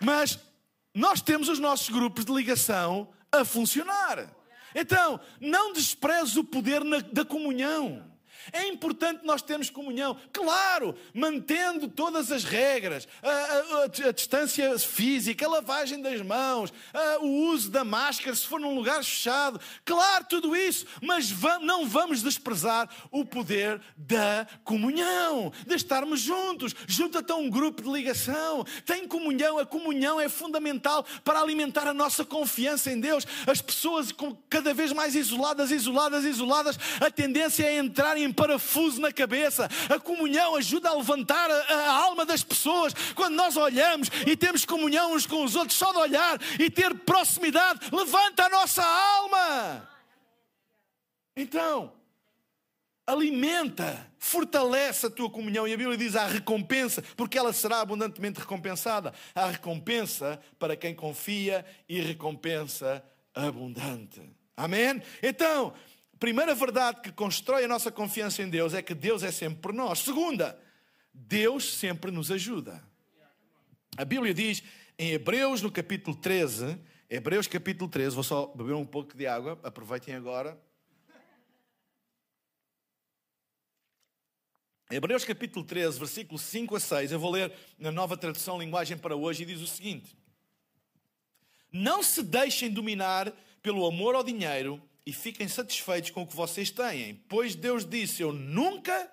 Mas 0.00 0.40
nós 0.92 1.20
temos 1.20 1.48
os 1.48 1.60
nossos 1.60 1.88
grupos 1.88 2.24
de 2.24 2.32
ligação 2.32 3.08
a 3.30 3.44
funcionar. 3.44 4.28
Então, 4.74 5.20
não 5.40 5.72
despreze 5.72 6.38
o 6.38 6.44
poder 6.44 6.82
na, 6.82 6.98
da 6.98 7.24
comunhão. 7.24 8.10
É 8.52 8.66
importante 8.66 9.24
nós 9.24 9.42
termos 9.42 9.70
comunhão, 9.70 10.16
claro, 10.32 10.94
mantendo 11.14 11.88
todas 11.88 12.32
as 12.32 12.44
regras, 12.44 13.06
a, 13.22 13.30
a, 13.30 14.08
a 14.08 14.12
distância 14.12 14.78
física, 14.78 15.46
a 15.46 15.50
lavagem 15.50 16.00
das 16.00 16.20
mãos, 16.22 16.72
a, 16.92 17.18
o 17.20 17.50
uso 17.50 17.70
da 17.70 17.84
máscara 17.84 18.34
se 18.34 18.46
for 18.46 18.60
num 18.60 18.74
lugar 18.74 19.04
fechado, 19.04 19.60
claro, 19.84 20.24
tudo 20.28 20.56
isso, 20.56 20.86
mas 21.02 21.30
não 21.62 21.86
vamos 21.86 22.22
desprezar 22.22 22.88
o 23.10 23.24
poder 23.24 23.80
da 23.96 24.46
comunhão, 24.64 25.52
de 25.66 25.74
estarmos 25.74 26.20
juntos. 26.20 26.74
Junta-te 26.86 27.32
a 27.32 27.36
um 27.36 27.50
grupo 27.50 27.82
de 27.82 27.90
ligação, 27.90 28.64
tem 28.84 29.06
comunhão, 29.06 29.58
a 29.58 29.66
comunhão 29.66 30.20
é 30.20 30.28
fundamental 30.28 31.04
para 31.24 31.40
alimentar 31.40 31.86
a 31.86 31.94
nossa 31.94 32.24
confiança 32.24 32.90
em 32.90 33.00
Deus. 33.00 33.26
As 33.46 33.60
pessoas 33.60 34.14
cada 34.48 34.72
vez 34.72 34.92
mais 34.92 35.14
isoladas, 35.14 35.70
isoladas, 35.70 36.24
isoladas, 36.24 36.78
a 37.00 37.10
tendência 37.10 37.64
é 37.64 37.78
entrar 37.78 38.16
em 38.16 38.29
parafuso 38.32 39.00
na 39.00 39.12
cabeça. 39.12 39.68
A 39.88 39.98
comunhão 39.98 40.56
ajuda 40.56 40.88
a 40.88 40.94
levantar 40.94 41.50
a, 41.50 41.74
a, 41.74 41.90
alma 42.04 42.24
das 42.24 42.42
pessoas. 42.42 42.92
Quando 43.14 43.34
nós 43.34 43.56
olhamos 43.56 44.08
e 44.26 44.36
temos 44.36 44.64
comunhão 44.64 45.14
uns 45.14 45.26
com 45.26 45.44
os 45.44 45.56
outros, 45.56 45.76
só 45.76 45.92
de 45.92 45.98
olhar 45.98 46.38
e 46.58 46.70
ter 46.70 46.94
proximidade, 47.00 47.80
levanta 47.92 48.44
a 48.44 48.48
nossa 48.48 48.82
alma. 48.82 49.88
Então, 51.36 51.92
alimenta, 53.06 54.06
fortalece 54.18 55.06
a 55.06 55.10
tua 55.10 55.30
comunhão. 55.30 55.66
E 55.66 55.72
a 55.72 55.76
Bíblia 55.76 55.96
diz: 55.96 56.16
há 56.16 56.26
recompensa, 56.26 57.02
porque 57.16 57.38
ela 57.38 57.52
será 57.52 57.80
abundantemente 57.80 58.40
recompensada. 58.40 59.12
Há 59.34 59.46
recompensa 59.46 60.40
para 60.58 60.76
quem 60.76 60.94
confia 60.94 61.64
e 61.88 62.00
recompensa 62.00 63.02
abundante. 63.34 64.22
Amém? 64.56 65.02
Então, 65.22 65.72
primeira 66.20 66.54
verdade 66.54 67.00
que 67.00 67.10
constrói 67.10 67.64
a 67.64 67.68
nossa 67.68 67.90
confiança 67.90 68.42
em 68.42 68.50
Deus 68.50 68.74
é 68.74 68.82
que 68.82 68.94
Deus 68.94 69.22
é 69.22 69.32
sempre 69.32 69.60
por 69.60 69.72
nós. 69.72 70.00
Segunda, 70.00 70.60
Deus 71.12 71.78
sempre 71.78 72.10
nos 72.10 72.30
ajuda. 72.30 72.84
A 73.96 74.04
Bíblia 74.04 74.34
diz 74.34 74.62
em 74.98 75.12
Hebreus, 75.12 75.62
no 75.62 75.72
capítulo 75.72 76.14
13, 76.14 76.78
Hebreus 77.08 77.46
capítulo 77.46 77.90
13, 77.90 78.14
vou 78.14 78.22
só 78.22 78.46
beber 78.48 78.74
um 78.74 78.84
pouco 78.84 79.16
de 79.16 79.26
água, 79.26 79.58
aproveitem 79.62 80.14
agora. 80.14 80.60
Hebreus 84.90 85.24
capítulo 85.24 85.64
13, 85.64 85.98
versículos 85.98 86.42
5 86.42 86.76
a 86.76 86.80
6, 86.80 87.12
eu 87.12 87.18
vou 87.18 87.30
ler 87.30 87.52
na 87.78 87.90
nova 87.90 88.16
tradução 88.16 88.58
linguagem 88.58 88.98
para 88.98 89.16
hoje 89.16 89.44
e 89.44 89.46
diz 89.46 89.60
o 89.60 89.66
seguinte: 89.66 90.14
Não 91.72 92.02
se 92.02 92.22
deixem 92.22 92.70
dominar 92.70 93.32
pelo 93.62 93.86
amor 93.86 94.14
ao 94.14 94.22
dinheiro 94.22 94.82
e 95.06 95.12
fiquem 95.12 95.48
satisfeitos 95.48 96.10
com 96.10 96.22
o 96.22 96.26
que 96.26 96.36
vocês 96.36 96.70
têm, 96.70 97.14
pois 97.28 97.54
Deus 97.54 97.84
disse: 97.84 98.22
Eu 98.22 98.32
nunca 98.32 99.10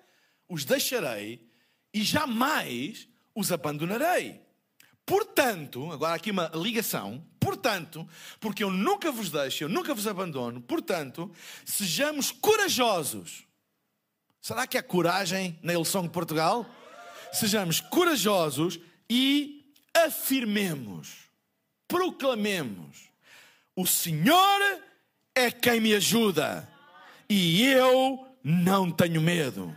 os 0.48 0.66
deixarei 0.66 1.48
e 1.94 2.04
jamais 2.04 3.08
os 3.34 3.52
abandonarei. 3.52 4.42
Portanto, 5.06 5.92
agora 5.92 6.16
aqui 6.16 6.32
uma 6.32 6.52
ligação. 6.54 7.26
Portanto, 7.40 8.08
porque 8.42 8.64
eu 8.64 8.70
nunca 8.70 9.10
vos 9.10 9.32
deixo, 9.32 9.64
eu 9.64 9.70
nunca 9.70 9.94
vos 9.94 10.06
abandono, 10.06 10.60
portanto, 10.62 11.32
sejamos 11.66 12.30
corajosos. 12.30 13.46
Será 14.42 14.68
que 14.68 14.78
há 14.78 14.84
coragem 14.84 15.58
na 15.64 15.74
eleição 15.74 16.04
de 16.04 16.10
Portugal? 16.10 16.66
Sejamos 17.32 17.80
corajosos 17.80 18.80
e 19.10 19.74
afirmemos, 19.94 21.30
proclamemos: 21.88 23.10
o 23.76 23.86
Senhor 23.86 24.82
é 25.38 25.52
quem 25.52 25.80
me 25.80 25.94
ajuda 25.94 26.68
e 27.30 27.64
eu 27.64 28.26
não 28.44 28.90
tenho 28.90 29.22
medo. 29.22 29.74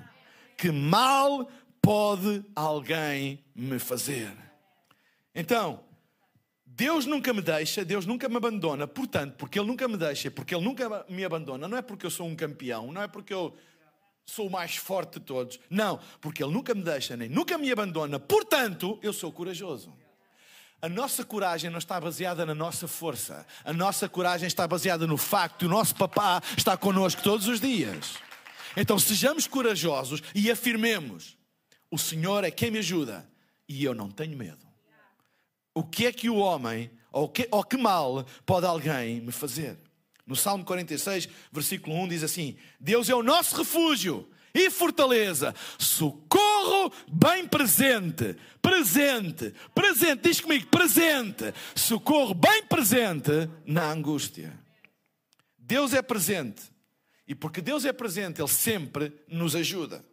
Que 0.56 0.70
mal 0.70 1.50
pode 1.82 2.42
alguém 2.56 3.44
me 3.54 3.78
fazer? 3.78 4.32
Então, 5.34 5.80
Deus 6.64 7.04
nunca 7.04 7.34
me 7.34 7.42
deixa, 7.42 7.84
Deus 7.84 8.06
nunca 8.06 8.26
me 8.26 8.36
abandona. 8.36 8.86
Portanto, 8.86 9.34
porque 9.36 9.58
Ele 9.58 9.68
nunca 9.68 9.86
me 9.86 9.98
deixa, 9.98 10.30
porque 10.30 10.54
Ele 10.54 10.64
nunca 10.64 11.04
me 11.08 11.24
abandona, 11.24 11.68
não 11.68 11.76
é 11.76 11.82
porque 11.82 12.06
eu 12.06 12.10
sou 12.10 12.26
um 12.26 12.34
campeão, 12.34 12.90
não 12.90 13.02
é 13.02 13.08
porque 13.08 13.34
eu 13.34 13.54
sou 14.24 14.46
o 14.46 14.50
mais 14.50 14.76
forte 14.76 15.18
de 15.18 15.26
todos. 15.26 15.60
Não, 15.68 16.00
porque 16.22 16.42
Ele 16.42 16.52
nunca 16.52 16.74
me 16.74 16.82
deixa, 16.82 17.16
nem 17.18 17.28
nunca 17.28 17.58
me 17.58 17.70
abandona. 17.70 18.18
Portanto, 18.18 18.98
eu 19.02 19.12
sou 19.12 19.30
corajoso. 19.30 19.92
A 20.82 20.88
nossa 20.88 21.24
coragem 21.24 21.68
não 21.68 21.78
está 21.78 22.00
baseada 22.00 22.46
na 22.46 22.54
nossa 22.54 22.88
força. 22.88 23.46
A 23.64 23.72
nossa 23.72 24.08
coragem 24.08 24.46
está 24.46 24.66
baseada 24.66 25.06
no 25.06 25.18
facto 25.18 25.58
que 25.58 25.66
o 25.66 25.68
nosso 25.68 25.94
papá 25.94 26.42
está 26.56 26.76
connosco 26.76 27.22
todos 27.22 27.48
os 27.48 27.60
dias. 27.60 28.14
Então 28.76 28.98
sejamos 28.98 29.46
corajosos 29.46 30.22
e 30.34 30.50
afirmemos: 30.50 31.36
o 31.90 31.98
Senhor 31.98 32.44
é 32.44 32.50
quem 32.50 32.70
me 32.70 32.78
ajuda 32.78 33.28
e 33.68 33.84
eu 33.84 33.94
não 33.94 34.10
tenho 34.10 34.38
medo. 34.38 34.66
O 35.74 35.84
que 35.84 36.06
é 36.06 36.12
que 36.12 36.30
o 36.30 36.36
homem, 36.36 36.90
ou 37.12 37.28
que, 37.28 37.46
ou 37.50 37.62
que 37.62 37.76
mal, 37.76 38.24
pode 38.46 38.66
alguém 38.66 39.20
me 39.20 39.32
fazer? 39.32 39.76
No 40.26 40.34
Salmo 40.34 40.64
46, 40.64 41.28
versículo 41.52 41.94
1 41.96 42.08
diz 42.08 42.22
assim: 42.22 42.56
Deus 42.78 43.10
é 43.10 43.14
o 43.14 43.22
nosso 43.22 43.56
refúgio 43.56 44.26
e 44.54 44.70
fortaleza, 44.70 45.54
socorro 45.78 46.92
bem 47.08 47.46
presente, 47.46 48.36
presente, 48.60 49.54
presente, 49.74 50.22
diz 50.22 50.40
comigo, 50.40 50.66
presente, 50.66 51.54
socorro 51.74 52.34
bem 52.34 52.64
presente 52.64 53.48
na 53.64 53.90
angústia. 53.90 54.58
Deus 55.56 55.94
é 55.94 56.02
presente, 56.02 56.62
e 57.26 57.34
porque 57.34 57.60
Deus 57.60 57.84
é 57.84 57.92
presente, 57.92 58.40
Ele 58.40 58.48
sempre 58.48 59.12
nos 59.28 59.54
ajuda. 59.54 60.04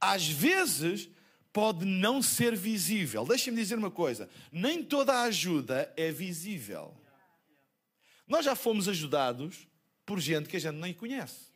Às 0.00 0.26
vezes 0.26 1.08
pode 1.52 1.84
não 1.84 2.22
ser 2.22 2.56
visível. 2.56 3.24
Deixem-me 3.24 3.60
dizer 3.60 3.76
uma 3.76 3.90
coisa: 3.90 4.28
nem 4.50 4.82
toda 4.82 5.12
a 5.12 5.22
ajuda 5.24 5.92
é 5.96 6.10
visível. 6.10 6.96
Nós 8.26 8.46
já 8.46 8.56
fomos 8.56 8.88
ajudados 8.88 9.68
por 10.06 10.18
gente 10.18 10.48
que 10.48 10.56
a 10.56 10.60
gente 10.60 10.76
nem 10.76 10.94
conhece 10.94 11.51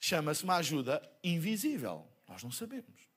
chama-se 0.00 0.42
uma 0.42 0.56
ajuda 0.56 1.00
invisível. 1.22 2.06
Nós 2.26 2.42
não 2.42 2.50
sabemos. 2.50 3.08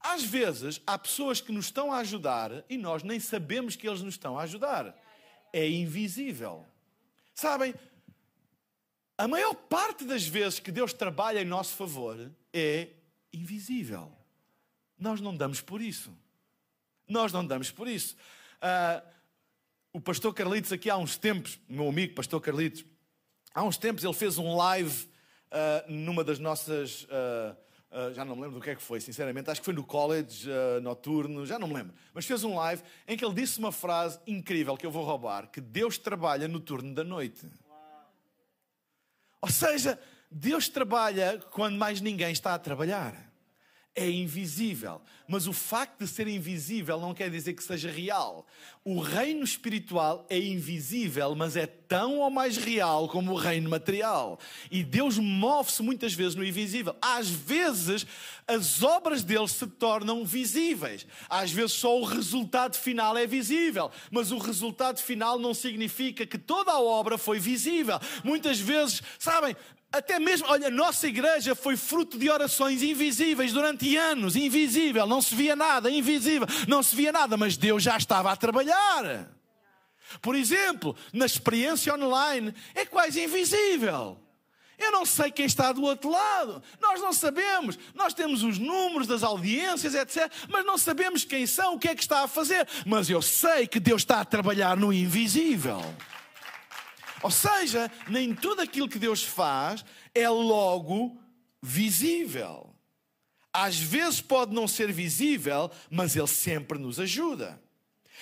Às 0.00 0.24
vezes, 0.24 0.80
há 0.86 0.98
pessoas 0.98 1.40
que 1.40 1.52
nos 1.52 1.66
estão 1.66 1.92
a 1.92 1.98
ajudar 1.98 2.64
e 2.68 2.76
nós 2.76 3.02
nem 3.02 3.20
sabemos 3.20 3.76
que 3.76 3.86
eles 3.86 4.02
nos 4.02 4.14
estão 4.14 4.38
a 4.38 4.42
ajudar. 4.42 4.98
É 5.52 5.68
invisível. 5.68 6.66
Sabem, 7.34 7.74
a 9.16 9.28
maior 9.28 9.54
parte 9.54 10.04
das 10.04 10.26
vezes 10.26 10.58
que 10.58 10.72
Deus 10.72 10.92
trabalha 10.92 11.40
em 11.40 11.44
nosso 11.44 11.74
favor 11.74 12.30
é 12.52 12.88
invisível. 13.32 14.10
Nós 14.98 15.20
não 15.20 15.36
damos 15.36 15.60
por 15.60 15.80
isso. 15.80 16.12
Nós 17.08 17.32
não 17.32 17.46
damos 17.46 17.70
por 17.70 17.88
isso. 17.88 18.16
Uh, 18.56 19.14
o 19.92 20.00
pastor 20.00 20.34
Carlitos, 20.34 20.72
aqui 20.72 20.90
há 20.90 20.96
uns 20.96 21.16
tempos, 21.16 21.58
meu 21.68 21.88
amigo 21.88 22.14
pastor 22.14 22.40
Carlitos, 22.40 22.84
há 23.54 23.62
uns 23.62 23.76
tempos 23.76 24.02
ele 24.02 24.12
fez 24.12 24.38
um 24.38 24.56
live 24.56 25.08
uh, 25.54 25.90
numa 25.90 26.24
das 26.24 26.38
nossas. 26.38 27.04
Uh, 27.04 27.64
já 28.12 28.24
não 28.24 28.34
me 28.34 28.42
lembro 28.42 28.58
do 28.58 28.60
que 28.60 28.70
é 28.70 28.74
que 28.74 28.82
foi, 28.82 29.00
sinceramente, 29.00 29.48
acho 29.48 29.60
que 29.60 29.64
foi 29.64 29.74
no 29.74 29.84
college 29.84 30.50
uh, 30.50 30.80
noturno, 30.80 31.46
já 31.46 31.60
não 31.60 31.68
me 31.68 31.74
lembro. 31.74 31.94
Mas 32.12 32.26
fez 32.26 32.42
um 32.42 32.56
live 32.56 32.82
em 33.06 33.16
que 33.16 33.24
ele 33.24 33.34
disse 33.34 33.60
uma 33.60 33.70
frase 33.70 34.18
incrível 34.26 34.76
que 34.76 34.84
eu 34.84 34.90
vou 34.90 35.04
roubar: 35.04 35.48
que 35.48 35.60
Deus 35.60 35.96
trabalha 35.96 36.48
no 36.48 36.58
turno 36.58 36.92
da 36.92 37.04
noite. 37.04 37.46
Ou 39.40 39.48
seja, 39.48 39.98
Deus 40.28 40.68
trabalha 40.68 41.40
quando 41.52 41.76
mais 41.76 42.00
ninguém 42.00 42.32
está 42.32 42.54
a 42.54 42.58
trabalhar 42.58 43.23
é 43.94 44.10
invisível. 44.10 45.00
Mas 45.26 45.46
o 45.46 45.52
facto 45.52 46.00
de 46.00 46.08
ser 46.08 46.26
invisível 46.26 47.00
não 47.00 47.14
quer 47.14 47.30
dizer 47.30 47.54
que 47.54 47.62
seja 47.62 47.90
real. 47.90 48.46
O 48.84 49.00
reino 49.00 49.44
espiritual 49.44 50.26
é 50.28 50.38
invisível, 50.38 51.34
mas 51.34 51.56
é 51.56 51.66
tão 51.66 52.18
ou 52.18 52.28
mais 52.28 52.56
real 52.56 53.08
como 53.08 53.32
o 53.32 53.36
reino 53.36 53.70
material. 53.70 54.38
E 54.70 54.82
Deus 54.82 55.16
move-se 55.16 55.82
muitas 55.82 56.12
vezes 56.12 56.34
no 56.34 56.44
invisível. 56.44 56.94
Às 57.00 57.30
vezes, 57.30 58.06
as 58.46 58.82
obras 58.82 59.22
dele 59.22 59.48
se 59.48 59.66
tornam 59.66 60.24
visíveis. 60.24 61.06
Às 61.28 61.52
vezes, 61.52 61.72
só 61.72 61.98
o 61.98 62.04
resultado 62.04 62.76
final 62.76 63.16
é 63.16 63.26
visível. 63.26 63.90
Mas 64.10 64.32
o 64.32 64.38
resultado 64.38 65.00
final 65.00 65.38
não 65.38 65.54
significa 65.54 66.26
que 66.26 66.36
toda 66.36 66.72
a 66.72 66.80
obra 66.80 67.16
foi 67.16 67.38
visível. 67.38 67.98
Muitas 68.22 68.58
vezes, 68.58 69.00
sabem, 69.18 69.56
até 69.98 70.18
mesmo, 70.18 70.48
olha, 70.48 70.66
a 70.66 70.70
nossa 70.70 71.06
igreja 71.06 71.54
foi 71.54 71.76
fruto 71.76 72.18
de 72.18 72.28
orações 72.28 72.82
invisíveis 72.82 73.52
durante 73.52 73.96
anos, 73.96 74.34
invisível, 74.34 75.06
não 75.06 75.22
se 75.22 75.34
via 75.34 75.54
nada, 75.54 75.90
invisível, 75.90 76.48
não 76.66 76.82
se 76.82 76.96
via 76.96 77.12
nada, 77.12 77.36
mas 77.36 77.56
Deus 77.56 77.82
já 77.82 77.96
estava 77.96 78.32
a 78.32 78.36
trabalhar. 78.36 79.28
Por 80.20 80.34
exemplo, 80.34 80.96
na 81.12 81.26
experiência 81.26 81.94
online, 81.94 82.52
é 82.74 82.84
quase 82.84 83.22
invisível. 83.22 84.18
Eu 84.76 84.90
não 84.90 85.06
sei 85.06 85.30
quem 85.30 85.46
está 85.46 85.70
do 85.70 85.82
outro 85.82 86.10
lado. 86.10 86.60
Nós 86.80 87.00
não 87.00 87.12
sabemos. 87.12 87.78
Nós 87.94 88.12
temos 88.12 88.42
os 88.42 88.58
números 88.58 89.06
das 89.06 89.22
audiências, 89.22 89.94
etc. 89.94 90.30
Mas 90.48 90.66
não 90.66 90.76
sabemos 90.76 91.24
quem 91.24 91.46
são, 91.46 91.74
o 91.74 91.78
que 91.78 91.88
é 91.88 91.94
que 91.94 92.02
está 92.02 92.24
a 92.24 92.28
fazer. 92.28 92.66
Mas 92.84 93.08
eu 93.08 93.22
sei 93.22 93.68
que 93.68 93.78
Deus 93.78 94.02
está 94.02 94.20
a 94.20 94.24
trabalhar 94.24 94.76
no 94.76 94.92
invisível. 94.92 95.80
Ou 97.24 97.30
seja, 97.30 97.90
nem 98.06 98.34
tudo 98.34 98.60
aquilo 98.60 98.86
que 98.86 98.98
Deus 98.98 99.22
faz 99.22 99.82
é 100.14 100.28
logo 100.28 101.18
visível. 101.62 102.76
Às 103.50 103.78
vezes 103.78 104.20
pode 104.20 104.54
não 104.54 104.68
ser 104.68 104.92
visível, 104.92 105.70
mas 105.88 106.14
Ele 106.14 106.26
sempre 106.26 106.78
nos 106.78 107.00
ajuda. 107.00 107.58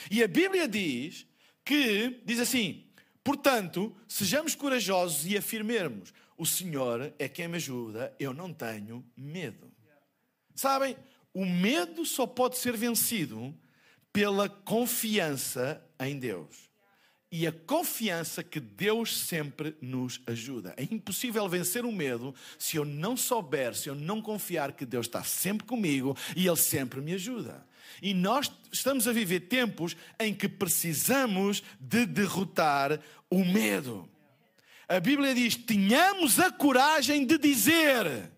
E 0.08 0.22
a 0.22 0.28
Bíblia 0.28 0.68
diz 0.68 1.26
que, 1.64 2.22
diz 2.24 2.38
assim, 2.38 2.86
portanto, 3.24 3.92
sejamos 4.06 4.54
corajosos 4.54 5.26
e 5.26 5.36
afirmemos: 5.36 6.14
o 6.38 6.46
Senhor 6.46 7.12
é 7.18 7.28
quem 7.28 7.48
me 7.48 7.56
ajuda, 7.56 8.14
eu 8.20 8.32
não 8.32 8.52
tenho 8.52 9.04
medo. 9.16 9.68
Sabem, 10.54 10.96
o 11.34 11.44
medo 11.44 12.06
só 12.06 12.24
pode 12.24 12.56
ser 12.56 12.76
vencido 12.76 13.52
pela 14.12 14.48
confiança 14.48 15.84
em 15.98 16.20
Deus 16.20 16.71
e 17.32 17.46
a 17.46 17.52
confiança 17.52 18.44
que 18.44 18.60
Deus 18.60 19.16
sempre 19.16 19.74
nos 19.80 20.20
ajuda. 20.26 20.74
É 20.76 20.82
impossível 20.82 21.48
vencer 21.48 21.82
o 21.82 21.90
medo 21.90 22.34
se 22.58 22.76
eu 22.76 22.84
não 22.84 23.16
souber, 23.16 23.74
se 23.74 23.88
eu 23.88 23.94
não 23.94 24.20
confiar 24.20 24.72
que 24.72 24.84
Deus 24.84 25.06
está 25.06 25.24
sempre 25.24 25.66
comigo 25.66 26.14
e 26.36 26.46
Ele 26.46 26.56
sempre 26.56 27.00
me 27.00 27.14
ajuda. 27.14 27.66
E 28.02 28.12
nós 28.12 28.52
estamos 28.70 29.08
a 29.08 29.12
viver 29.12 29.40
tempos 29.40 29.96
em 30.20 30.34
que 30.34 30.46
precisamos 30.46 31.62
de 31.80 32.04
derrotar 32.04 33.00
o 33.30 33.42
medo. 33.42 34.06
A 34.86 35.00
Bíblia 35.00 35.34
diz: 35.34 35.56
tenhamos 35.56 36.38
a 36.38 36.50
coragem 36.50 37.24
de 37.24 37.38
dizer 37.38 38.30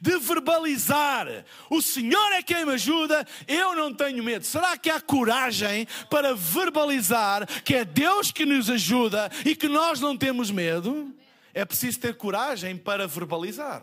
de 0.00 0.18
verbalizar: 0.18 1.26
O 1.70 1.80
Senhor 1.82 2.32
é 2.32 2.42
quem 2.42 2.64
me 2.64 2.72
ajuda, 2.72 3.26
eu 3.46 3.74
não 3.74 3.92
tenho 3.92 4.22
medo. 4.22 4.44
Será 4.44 4.76
que 4.76 4.90
há 4.90 5.00
coragem 5.00 5.86
para 6.10 6.34
verbalizar 6.34 7.46
que 7.62 7.74
é 7.74 7.84
Deus 7.84 8.30
que 8.30 8.44
nos 8.44 8.68
ajuda 8.70 9.30
e 9.44 9.54
que 9.56 9.68
nós 9.68 10.00
não 10.00 10.16
temos 10.16 10.50
medo? 10.50 11.14
É 11.52 11.64
preciso 11.64 12.00
ter 12.00 12.16
coragem 12.16 12.76
para 12.76 13.06
verbalizar. 13.06 13.82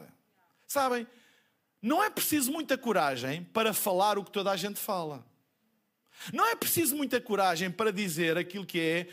Sabem, 0.68 1.08
não 1.82 2.04
é 2.04 2.10
preciso 2.10 2.52
muita 2.52 2.78
coragem 2.78 3.44
para 3.46 3.74
falar 3.74 4.18
o 4.18 4.24
que 4.24 4.32
toda 4.32 4.52
a 4.52 4.58
gente 4.58 4.80
fala. 4.80 5.26
Não 6.32 6.46
é 6.46 6.56
preciso 6.56 6.96
muita 6.96 7.20
coragem 7.20 7.72
para 7.72 7.92
dizer 7.92 8.38
aquilo 8.38 8.66
que 8.66 8.80
é 8.80 9.08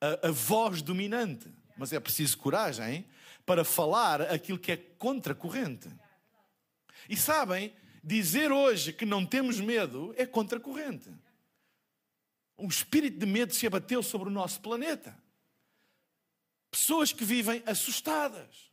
a, 0.00 0.28
a 0.28 0.30
voz 0.30 0.82
dominante. 0.82 1.48
Mas 1.76 1.92
é 1.92 1.98
preciso 1.98 2.36
coragem 2.38 3.06
para 3.46 3.64
falar 3.64 4.22
aquilo 4.22 4.58
que 4.58 4.72
é 4.72 4.76
contracorrente. 4.76 5.88
E 7.08 7.16
sabem, 7.16 7.74
dizer 8.02 8.52
hoje 8.52 8.92
que 8.92 9.04
não 9.04 9.24
temos 9.24 9.60
medo 9.60 10.14
é 10.16 10.26
contracorrente. 10.26 11.10
Um 12.58 12.68
espírito 12.68 13.18
de 13.18 13.26
medo 13.26 13.52
se 13.52 13.66
abateu 13.66 14.02
sobre 14.02 14.28
o 14.28 14.32
nosso 14.32 14.60
planeta. 14.60 15.16
Pessoas 16.70 17.12
que 17.12 17.24
vivem 17.24 17.62
assustadas, 17.66 18.70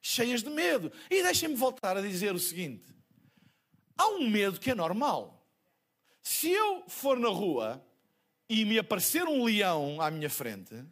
cheias 0.00 0.42
de 0.42 0.50
medo. 0.50 0.92
E 1.10 1.22
deixem-me 1.22 1.54
voltar 1.54 1.96
a 1.96 2.02
dizer 2.02 2.34
o 2.34 2.38
seguinte: 2.38 2.84
há 3.96 4.08
um 4.08 4.28
medo 4.28 4.60
que 4.60 4.70
é 4.70 4.74
normal. 4.74 5.46
Se 6.22 6.50
eu 6.50 6.84
for 6.86 7.18
na 7.18 7.28
rua 7.28 7.84
e 8.48 8.64
me 8.64 8.78
aparecer 8.78 9.24
um 9.24 9.44
leão 9.44 10.00
à 10.00 10.10
minha 10.10 10.30
frente, 10.30 10.84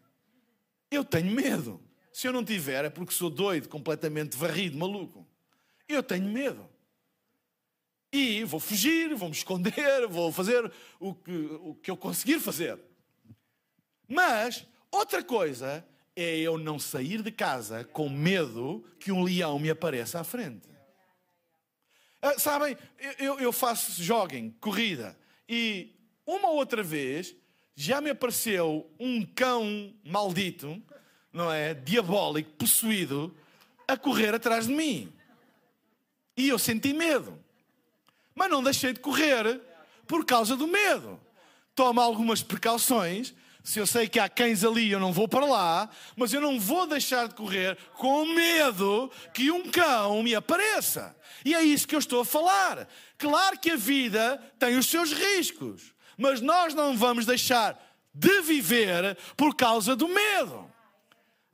eu 0.90 1.04
tenho 1.04 1.30
medo. 1.30 1.80
Se 2.12 2.26
eu 2.26 2.32
não 2.32 2.44
tiver, 2.44 2.84
é 2.84 2.90
porque 2.90 3.12
sou 3.12 3.30
doido, 3.30 3.68
completamente 3.68 4.36
varrido, 4.36 4.76
maluco. 4.76 5.26
Eu 5.88 6.02
tenho 6.02 6.28
medo. 6.28 6.68
E 8.12 8.42
vou 8.44 8.58
fugir, 8.58 9.14
vou 9.14 9.28
me 9.28 9.34
esconder, 9.34 10.06
vou 10.08 10.32
fazer 10.32 10.70
o 10.98 11.14
que, 11.14 11.32
o 11.62 11.74
que 11.74 11.90
eu 11.90 11.96
conseguir 11.96 12.40
fazer. 12.40 12.78
Mas 14.08 14.66
outra 14.90 15.22
coisa 15.22 15.84
é 16.16 16.38
eu 16.38 16.58
não 16.58 16.78
sair 16.78 17.22
de 17.22 17.30
casa 17.30 17.84
com 17.84 18.08
medo 18.08 18.84
que 18.98 19.12
um 19.12 19.22
leão 19.22 19.58
me 19.58 19.70
apareça 19.70 20.18
à 20.20 20.24
frente. 20.24 20.68
Ah, 22.20 22.38
sabem, 22.38 22.76
eu, 23.18 23.38
eu 23.38 23.52
faço 23.52 24.02
jogging, 24.02 24.50
corrida, 24.60 25.16
e 25.48 25.94
uma 26.26 26.50
ou 26.50 26.56
outra 26.56 26.82
vez, 26.82 27.34
já 27.74 28.00
me 28.00 28.10
apareceu 28.10 28.90
um 28.98 29.24
cão 29.24 29.94
maldito, 30.04 30.82
não 31.32 31.50
é? 31.50 31.72
Diabólico, 31.72 32.50
possuído, 32.52 33.34
a 33.88 33.96
correr 33.96 34.34
atrás 34.34 34.66
de 34.66 34.74
mim. 34.74 35.12
E 36.36 36.48
eu 36.48 36.58
senti 36.58 36.92
medo. 36.92 37.38
Mas 38.34 38.50
não 38.50 38.62
deixei 38.62 38.92
de 38.92 39.00
correr 39.00 39.60
por 40.06 40.24
causa 40.24 40.56
do 40.56 40.66
medo. 40.66 41.20
Toma 41.74 42.02
algumas 42.02 42.42
precauções. 42.42 43.34
Se 43.62 43.78
eu 43.78 43.86
sei 43.86 44.08
que 44.08 44.18
há 44.18 44.28
cães 44.28 44.64
ali, 44.64 44.90
eu 44.90 44.98
não 44.98 45.12
vou 45.12 45.28
para 45.28 45.44
lá, 45.44 45.88
mas 46.16 46.32
eu 46.32 46.40
não 46.40 46.58
vou 46.58 46.86
deixar 46.86 47.28
de 47.28 47.34
correr 47.34 47.76
com 47.94 48.24
medo 48.26 49.10
que 49.34 49.50
um 49.50 49.70
cão 49.70 50.22
me 50.22 50.34
apareça. 50.34 51.14
E 51.44 51.54
é 51.54 51.62
isso 51.62 51.86
que 51.86 51.94
eu 51.94 51.98
estou 51.98 52.22
a 52.22 52.24
falar. 52.24 52.88
Claro 53.18 53.58
que 53.58 53.70
a 53.70 53.76
vida 53.76 54.42
tem 54.58 54.76
os 54.76 54.86
seus 54.86 55.12
riscos, 55.12 55.94
mas 56.16 56.40
nós 56.40 56.74
não 56.74 56.96
vamos 56.96 57.26
deixar 57.26 57.78
de 58.12 58.40
viver 58.42 59.16
por 59.36 59.54
causa 59.54 59.94
do 59.94 60.08
medo. 60.08 60.70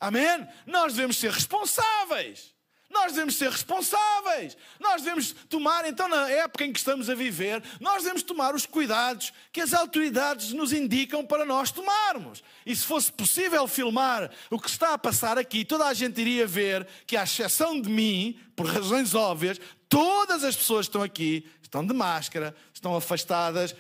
Amém? 0.01 0.47
Nós 0.65 0.95
devemos 0.95 1.17
ser 1.17 1.31
responsáveis. 1.31 2.56
Nós 2.97 3.13
devemos 3.13 3.37
ser 3.37 3.51
responsáveis. 3.51 4.57
Nós 4.81 5.03
devemos 5.03 5.35
tomar, 5.51 5.87
então, 5.87 6.09
na 6.09 6.31
época 6.31 6.65
em 6.65 6.73
que 6.73 6.79
estamos 6.79 7.11
a 7.11 7.15
viver, 7.15 7.63
nós 7.79 8.03
devemos 8.03 8.23
tomar 8.23 8.55
os 8.55 8.65
cuidados 8.65 9.35
que 9.53 9.61
as 9.61 9.75
autoridades 9.75 10.53
nos 10.53 10.73
indicam 10.73 11.25
para 11.25 11.45
nós 11.45 11.71
tomarmos. 11.71 12.43
E 12.65 12.75
se 12.75 12.85
fosse 12.85 13.13
possível 13.13 13.69
filmar 13.69 14.31
o 14.51 14.59
que 14.59 14.71
está 14.71 14.95
a 14.95 14.99
passar 14.99 15.37
aqui, 15.37 15.63
toda 15.63 15.85
a 15.85 15.93
gente 15.93 16.21
iria 16.21 16.47
ver 16.47 16.87
que, 17.07 17.17
à 17.17 17.25
exceção 17.25 17.79
de 17.79 17.91
mim, 17.91 18.41
por 18.57 18.67
razões 18.67 19.15
óbvias, 19.15 19.61
todas 19.89 20.43
as 20.43 20.57
pessoas 20.57 20.87
que 20.87 20.91
estão 20.91 21.03
aqui 21.03 21.47
estão 21.67 21.85
de 21.85 21.93
máscara, 21.93 22.55
estão 22.73 22.97
afastadas 22.97 23.73
uh, 23.73 23.77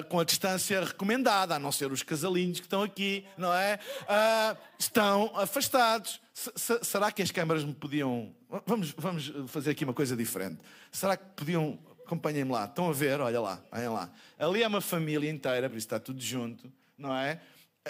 uh, 0.00 0.04
com 0.08 0.20
a 0.20 0.24
distância 0.24 0.84
recomendada, 0.84 1.56
a 1.56 1.58
não 1.58 1.72
ser 1.72 1.90
os 1.90 2.02
casalinhos 2.02 2.60
que 2.60 2.66
estão 2.66 2.82
aqui, 2.82 3.26
não 3.36 3.52
é? 3.52 3.78
Uh, 4.02 4.56
estão 4.78 5.32
afastados. 5.36 6.20
S 6.34 6.78
será 6.82 7.10
que 7.10 7.22
as 7.22 7.30
câmaras 7.30 7.64
me 7.64 7.74
podiam. 7.74 8.34
Vamos, 8.66 8.94
vamos 8.96 9.32
fazer 9.48 9.70
aqui 9.70 9.84
uma 9.84 9.94
coisa 9.94 10.16
diferente. 10.16 10.58
Será 10.92 11.16
que 11.16 11.24
podiam. 11.34 11.78
Acompanhem-me 12.06 12.52
lá. 12.52 12.64
Estão 12.64 12.88
a 12.88 12.92
ver? 12.92 13.20
Olha 13.20 13.38
lá, 13.38 13.62
olhem 13.70 13.88
lá. 13.88 14.10
Ali 14.38 14.62
é 14.62 14.68
uma 14.68 14.80
família 14.80 15.30
inteira, 15.30 15.68
por 15.68 15.76
isso 15.76 15.86
está 15.86 16.00
tudo 16.00 16.22
junto, 16.22 16.72
não 16.96 17.14
é? 17.14 17.38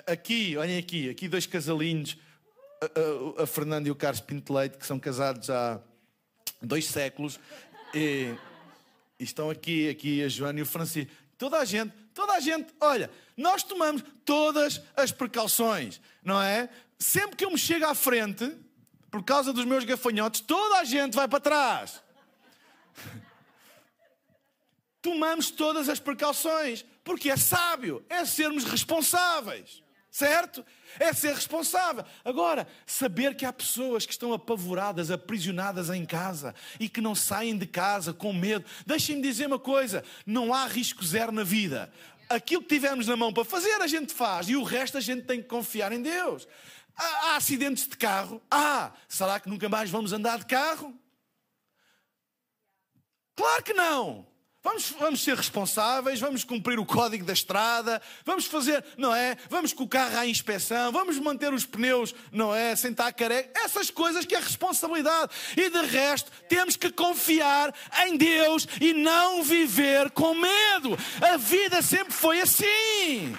Aqui, 0.07 0.57
olhem 0.57 0.77
aqui, 0.77 1.09
aqui 1.09 1.29
dois 1.29 1.47
casalinhos, 1.47 2.19
a, 2.83 3.41
a, 3.41 3.43
a 3.45 3.47
Fernanda 3.47 3.87
e 3.87 3.93
o 3.93 3.95
Carlos 3.95 4.21
Pinto 4.21 4.53
Leite, 4.53 4.77
que 4.77 4.85
são 4.85 4.99
casados 4.99 5.49
há 5.51 5.81
dois 6.61 6.87
séculos. 6.87 7.39
E, 7.95 8.35
estão 9.19 9.51
aqui, 9.51 9.89
aqui 9.89 10.23
a 10.23 10.29
Joana 10.29 10.61
e 10.61 10.63
o 10.63 10.67
Francisco. 10.67 11.11
Toda 11.37 11.59
a 11.59 11.65
gente, 11.65 11.93
toda 12.15 12.33
a 12.33 12.41
gente, 12.41 12.73
olha, 12.81 13.11
nós 13.37 13.63
tomamos 13.63 14.03
todas 14.25 14.81
as 14.97 15.13
precauções, 15.13 16.01
não 16.23 16.41
é? 16.43 16.69
Sempre 16.99 17.37
que 17.37 17.45
eu 17.45 17.51
me 17.51 17.59
chego 17.59 17.87
à 17.87 17.95
frente, 17.95 18.57
por 19.11 19.23
causa 19.23 19.53
dos 19.53 19.65
meus 19.65 19.85
gafanhotos, 19.85 20.41
toda 20.41 20.79
a 20.79 20.85
gente 20.85 21.15
vai 21.15 21.29
para 21.29 21.41
trás. 21.41 22.03
Tomamos 25.01 25.51
todas 25.51 25.89
as 25.89 26.01
precauções, 26.01 26.85
porque 27.05 27.31
é 27.31 27.37
sábio, 27.37 28.05
é 28.09 28.25
sermos 28.25 28.65
responsáveis 28.65 29.83
certo? 30.11 30.65
É 30.99 31.13
ser 31.13 31.35
responsável. 31.35 32.05
Agora, 32.25 32.67
saber 32.87 33.37
que 33.37 33.45
há 33.45 33.53
pessoas 33.53 34.07
que 34.07 34.13
estão 34.13 34.33
apavoradas, 34.33 35.11
aprisionadas 35.11 35.91
em 35.91 36.05
casa 36.05 36.55
e 36.81 36.89
que 36.89 37.01
não 37.01 37.15
saem 37.15 37.57
de 37.57 37.67
casa 37.67 38.13
com 38.13 38.33
medo. 38.33 38.65
Deixem-me 38.87 39.23
dizer 39.23 39.47
uma 39.47 39.59
coisa: 39.59 40.05
não 40.27 40.53
há 40.53 40.67
risco 40.67 41.05
zero 41.05 41.33
na 41.33 41.45
vida. 41.45 41.93
Aquilo 42.29 42.63
que 42.63 42.69
tivermos 42.69 43.07
na 43.07 43.17
mão 43.17 43.33
para 43.33 43.45
fazer, 43.45 43.81
a 43.81 43.87
gente 43.87 44.13
faz 44.13 44.49
e 44.49 44.57
o 44.57 44.63
resto 44.63 44.99
a 44.99 45.01
gente 45.01 45.25
tem 45.25 45.41
que 45.41 45.49
confiar 45.49 45.93
em 45.93 46.03
Deus. 46.03 46.47
Há, 46.95 47.05
há 47.05 47.37
acidentes 47.37 47.89
de 47.89 47.97
carro? 47.97 48.43
Ah, 48.51 48.93
será 49.09 49.41
que 49.41 49.49
nunca 49.49 49.69
mais 49.69 49.89
vamos 49.89 50.13
andar 50.13 50.39
de 50.39 50.47
carro? 50.47 50.95
Claro 53.35 53.63
que 53.63 53.73
não. 53.73 54.27
Vamos, 54.69 54.95
vamos 54.99 55.25
ser 55.25 55.35
responsáveis, 55.35 56.21
vamos 56.21 56.45
cumprir 56.45 56.79
o 56.79 56.85
código 56.85 57.25
da 57.25 57.33
estrada, 57.33 58.03
vamos 58.23 58.45
fazer, 58.45 58.85
não 58.99 59.15
é? 59.15 59.35
Vamos 59.49 59.73
com 59.73 59.85
o 59.85 59.89
carro 59.89 60.19
à 60.19 60.27
inspeção, 60.27 60.93
vamos 60.93 61.19
manter 61.19 61.55
os 61.55 61.65
pneus, 61.65 62.15
não 62.31 62.55
é? 62.55 62.77
Sem 62.77 62.91
estar 62.91 63.11
careca. 63.15 63.51
Essas 63.65 63.91
coisas 63.91 64.27
que 64.27 64.35
é 64.35 64.39
responsabilidade. 64.39 65.33
E 65.57 65.71
de 65.71 65.81
resto, 65.87 66.31
temos 66.51 66.77
que 66.77 66.93
confiar 66.93 67.75
em 68.05 68.19
Deus 68.19 68.69
e 68.79 68.93
não 68.93 69.43
viver 69.43 70.11
com 70.11 70.35
medo. 70.35 70.99
A 71.23 71.39
vida 71.39 71.81
sempre 71.81 72.13
foi 72.13 72.43
assim. 72.43 73.35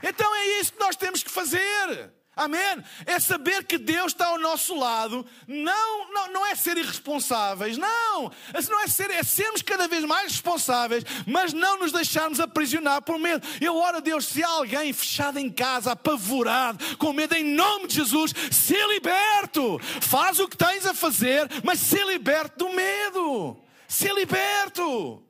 Então 0.00 0.32
é 0.36 0.60
isso 0.60 0.72
que 0.72 0.78
nós 0.78 0.94
temos 0.94 1.24
que 1.24 1.30
fazer. 1.30 2.19
Amém? 2.36 2.82
É 3.06 3.18
saber 3.18 3.64
que 3.64 3.76
Deus 3.76 4.12
está 4.12 4.26
ao 4.26 4.38
nosso 4.38 4.78
lado. 4.78 5.26
Não, 5.48 6.12
não, 6.12 6.32
não 6.32 6.46
é 6.46 6.54
ser 6.54 6.78
irresponsáveis, 6.78 7.76
não. 7.76 8.30
Não 8.68 8.80
é 8.80 8.86
ser, 8.86 9.10
é 9.10 9.22
sermos 9.22 9.62
cada 9.62 9.88
vez 9.88 10.04
mais 10.04 10.32
responsáveis, 10.32 11.04
mas 11.26 11.52
não 11.52 11.78
nos 11.78 11.92
deixarmos 11.92 12.38
aprisionar 12.38 13.02
por 13.02 13.18
medo. 13.18 13.46
Eu 13.60 13.76
oro 13.76 13.96
a 13.96 14.00
Deus, 14.00 14.26
se 14.26 14.44
há 14.44 14.48
alguém 14.48 14.92
fechado 14.92 15.38
em 15.38 15.50
casa, 15.50 15.92
apavorado, 15.92 16.96
com 16.96 17.12
medo, 17.12 17.34
em 17.34 17.44
nome 17.44 17.88
de 17.88 17.96
Jesus, 17.96 18.32
se 18.50 18.76
liberto. 18.86 19.78
Faz 20.00 20.38
o 20.38 20.48
que 20.48 20.56
tens 20.56 20.86
a 20.86 20.94
fazer, 20.94 21.48
mas 21.64 21.80
se 21.80 22.02
liberte 22.04 22.56
do 22.56 22.70
medo. 22.70 23.60
Se 23.88 24.10
liberto. 24.12 25.22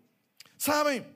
Sabem? 0.59 1.07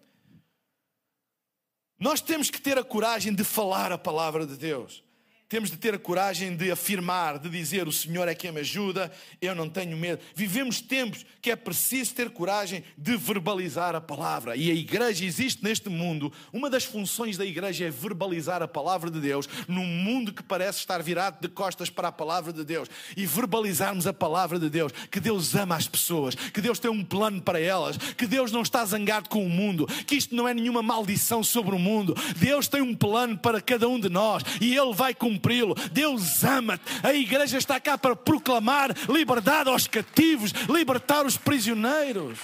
Nós 2.01 2.23
temos 2.23 2.51
que 2.51 2.61
ter 2.61 2.79
a 2.79 2.85
coragem 2.85 3.35
de 3.35 3.45
falar 3.45 3.93
a 3.93 3.99
palavra 3.99 4.47
de 4.47 4.57
Deus. 4.57 5.05
Temos 5.47 5.71
de 5.71 5.77
ter 5.77 5.93
a 5.93 5.99
coragem 5.99 6.57
de 6.57 6.71
afirmar, 6.71 7.39
de 7.39 7.51
dizer: 7.51 7.87
O 7.87 7.93
Senhor 7.93 8.27
é 8.27 8.35
quem 8.35 8.51
me 8.51 8.61
ajuda, 8.61 9.13
eu 9.43 9.55
não 9.55 9.69
tenho 9.69 9.95
medo. 9.95 10.23
Vivemos 10.35 10.81
tempos 10.81 11.25
que 11.43 11.51
é 11.51 11.57
preciso 11.57 12.15
ter 12.15 12.31
coragem 12.31 12.83
de 12.97 13.15
verbalizar 13.15 13.95
a 13.95 14.01
palavra. 14.01 14.57
E 14.57 14.71
a 14.71 14.75
igreja 14.75 15.23
existe 15.23 15.63
neste 15.63 15.91
mundo. 15.91 16.33
Uma 16.51 16.71
das 16.71 16.85
funções 16.85 17.37
da 17.37 17.45
igreja 17.45 17.85
é 17.85 17.91
verbalizar 17.91 18.63
a 18.63 18.69
palavra 18.69 19.11
de 19.11 19.21
Deus 19.21 19.47
num 19.69 19.87
mundo 19.87 20.33
que 20.33 20.43
parece 20.43 20.79
estar 20.79 21.03
virado 21.03 21.43
de 21.43 21.49
costas 21.49 21.91
para 21.91 22.09
a 22.09 22.13
palavra 22.13 22.51
de 22.51 22.65
Deus. 22.65 22.89
E 23.15 23.27
verbalizarmos 23.27 24.07
a 24.07 24.15
palavra 24.15 24.59
de 24.59 24.71
Deus: 24.71 24.93
que 25.11 25.21
Deus 25.21 25.55
ama 25.55 25.77
as 25.77 25.87
pessoas, 25.87 26.35
que 26.35 26.61
Deus 26.63 26.79
tem 26.79 26.91
um 26.91 27.05
plano 27.05 27.43
para 27.43 27.61
elas, 27.61 27.99
que 27.99 28.27
Deus 28.27 28.51
não 28.51 28.63
está 28.63 28.83
zangado 28.87 29.29
com 29.29 29.45
o 29.45 29.51
mundo, 29.51 29.87
que 30.07 30.17
isto 30.17 30.35
não 30.35 30.49
é 30.49 30.55
nenhuma 30.55 30.83
maldição 30.83 31.45
sobre 31.45 31.75
o 31.75 31.79
mundo. 31.79 32.17
Deus 32.37 32.67
tem 32.67 32.81
um 32.81 32.95
plano 32.95 33.37
para 33.37 33.61
cada 33.61 33.87
um 33.87 34.01
de 34.01 34.09
nós 34.09 34.43
e 34.59 34.75
Ele 34.75 34.95
vai 34.95 35.15
cumprir 35.15 35.34
cumpri-lo. 35.35 35.75
Deus 35.93 36.45
ama-te. 36.45 36.85
A 37.03 37.13
igreja 37.13 37.59
está 37.59 37.81
cá 37.81 37.99
para 37.99 38.15
proclamar 38.15 38.95
liberdade 39.09 39.69
aos 39.69 39.87
cativos, 39.87 40.53
libertar 40.69 41.27
os 41.27 41.37
prisioneiros. 41.37 42.39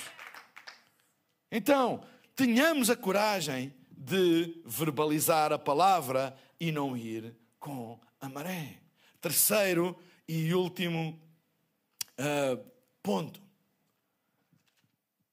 Então, 1.50 2.03
tenhamos 2.35 2.90
a 2.90 2.96
coragem 2.96 3.72
de 3.90 4.61
verbalizar 4.64 5.53
a 5.53 5.59
palavra 5.59 6.37
e 6.59 6.72
não 6.72 6.96
ir 6.96 7.35
com 7.59 8.00
a 8.20 8.29
maré. 8.29 8.79
Terceiro 9.20 9.96
e 10.29 10.53
último 10.55 11.20
uh, 12.18 12.64
ponto. 13.03 13.40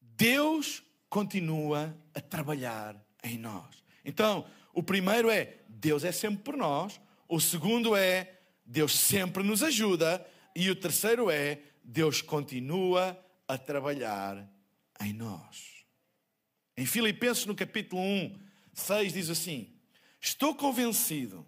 Deus 0.01 0.83
continua 1.09 1.95
a 2.13 2.19
trabalhar 2.19 2.95
em 3.23 3.37
nós. 3.37 3.83
Então, 4.03 4.45
o 4.73 4.81
primeiro 4.81 5.29
é: 5.29 5.59
Deus 5.69 6.03
é 6.03 6.11
sempre 6.11 6.43
por 6.43 6.57
nós. 6.57 6.99
O 7.27 7.39
segundo 7.39 7.95
é 7.95 8.39
Deus 8.65 8.97
sempre 8.97 9.43
nos 9.43 9.63
ajuda. 9.63 10.25
E 10.55 10.69
o 10.69 10.75
terceiro 10.75 11.29
é 11.29 11.61
Deus 11.83 12.21
continua 12.21 13.17
a 13.47 13.57
trabalhar 13.57 14.47
em 15.01 15.13
nós. 15.13 15.85
Em 16.75 16.85
Filipenses, 16.85 17.45
no 17.45 17.55
capítulo 17.55 18.01
1, 18.01 18.39
6, 18.73 19.13
diz 19.13 19.29
assim: 19.29 19.73
Estou 20.19 20.55
convencido 20.55 21.45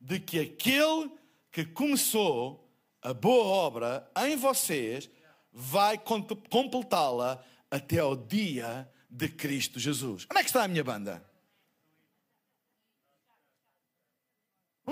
de 0.00 0.18
que 0.18 0.40
aquele 0.40 1.10
que 1.52 1.64
começou 1.64 2.70
a 3.02 3.12
boa 3.12 3.44
obra 3.44 4.10
em 4.24 4.36
vocês 4.36 5.10
vai 5.52 5.98
completá-la 5.98 7.44
até 7.70 7.98
ao 7.98 8.16
dia 8.16 8.88
de 9.08 9.28
Cristo 9.28 9.80
Jesus. 9.80 10.26
Onde 10.30 10.40
é 10.40 10.42
que 10.42 10.50
está 10.50 10.64
a 10.64 10.68
minha 10.68 10.84
banda? 10.84 11.29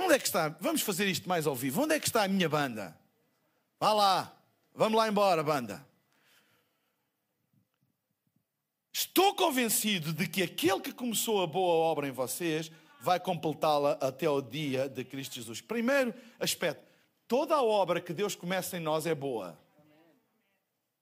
Onde 0.00 0.14
é 0.14 0.18
que 0.18 0.26
está? 0.26 0.48
Vamos 0.60 0.82
fazer 0.82 1.06
isto 1.06 1.28
mais 1.28 1.46
ao 1.46 1.54
vivo. 1.54 1.82
Onde 1.82 1.94
é 1.94 2.00
que 2.00 2.06
está 2.06 2.22
a 2.22 2.28
minha 2.28 2.48
banda? 2.48 2.96
Vá 3.80 3.92
lá. 3.92 4.32
Vamos 4.74 4.96
lá 4.96 5.08
embora, 5.08 5.42
banda. 5.42 5.84
Estou 8.92 9.34
convencido 9.34 10.12
de 10.12 10.28
que 10.28 10.42
aquele 10.42 10.80
que 10.80 10.92
começou 10.92 11.42
a 11.42 11.46
boa 11.46 11.74
obra 11.74 12.06
em 12.06 12.12
vocês 12.12 12.70
vai 13.00 13.18
completá-la 13.18 13.92
até 14.00 14.26
ao 14.26 14.40
dia 14.40 14.88
de 14.88 15.04
Cristo 15.04 15.34
Jesus. 15.34 15.60
Primeiro 15.60 16.14
aspecto: 16.38 16.82
toda 17.26 17.56
a 17.56 17.62
obra 17.62 18.00
que 18.00 18.12
Deus 18.12 18.36
começa 18.36 18.76
em 18.76 18.80
nós 18.80 19.04
é 19.04 19.14
boa. 19.14 19.58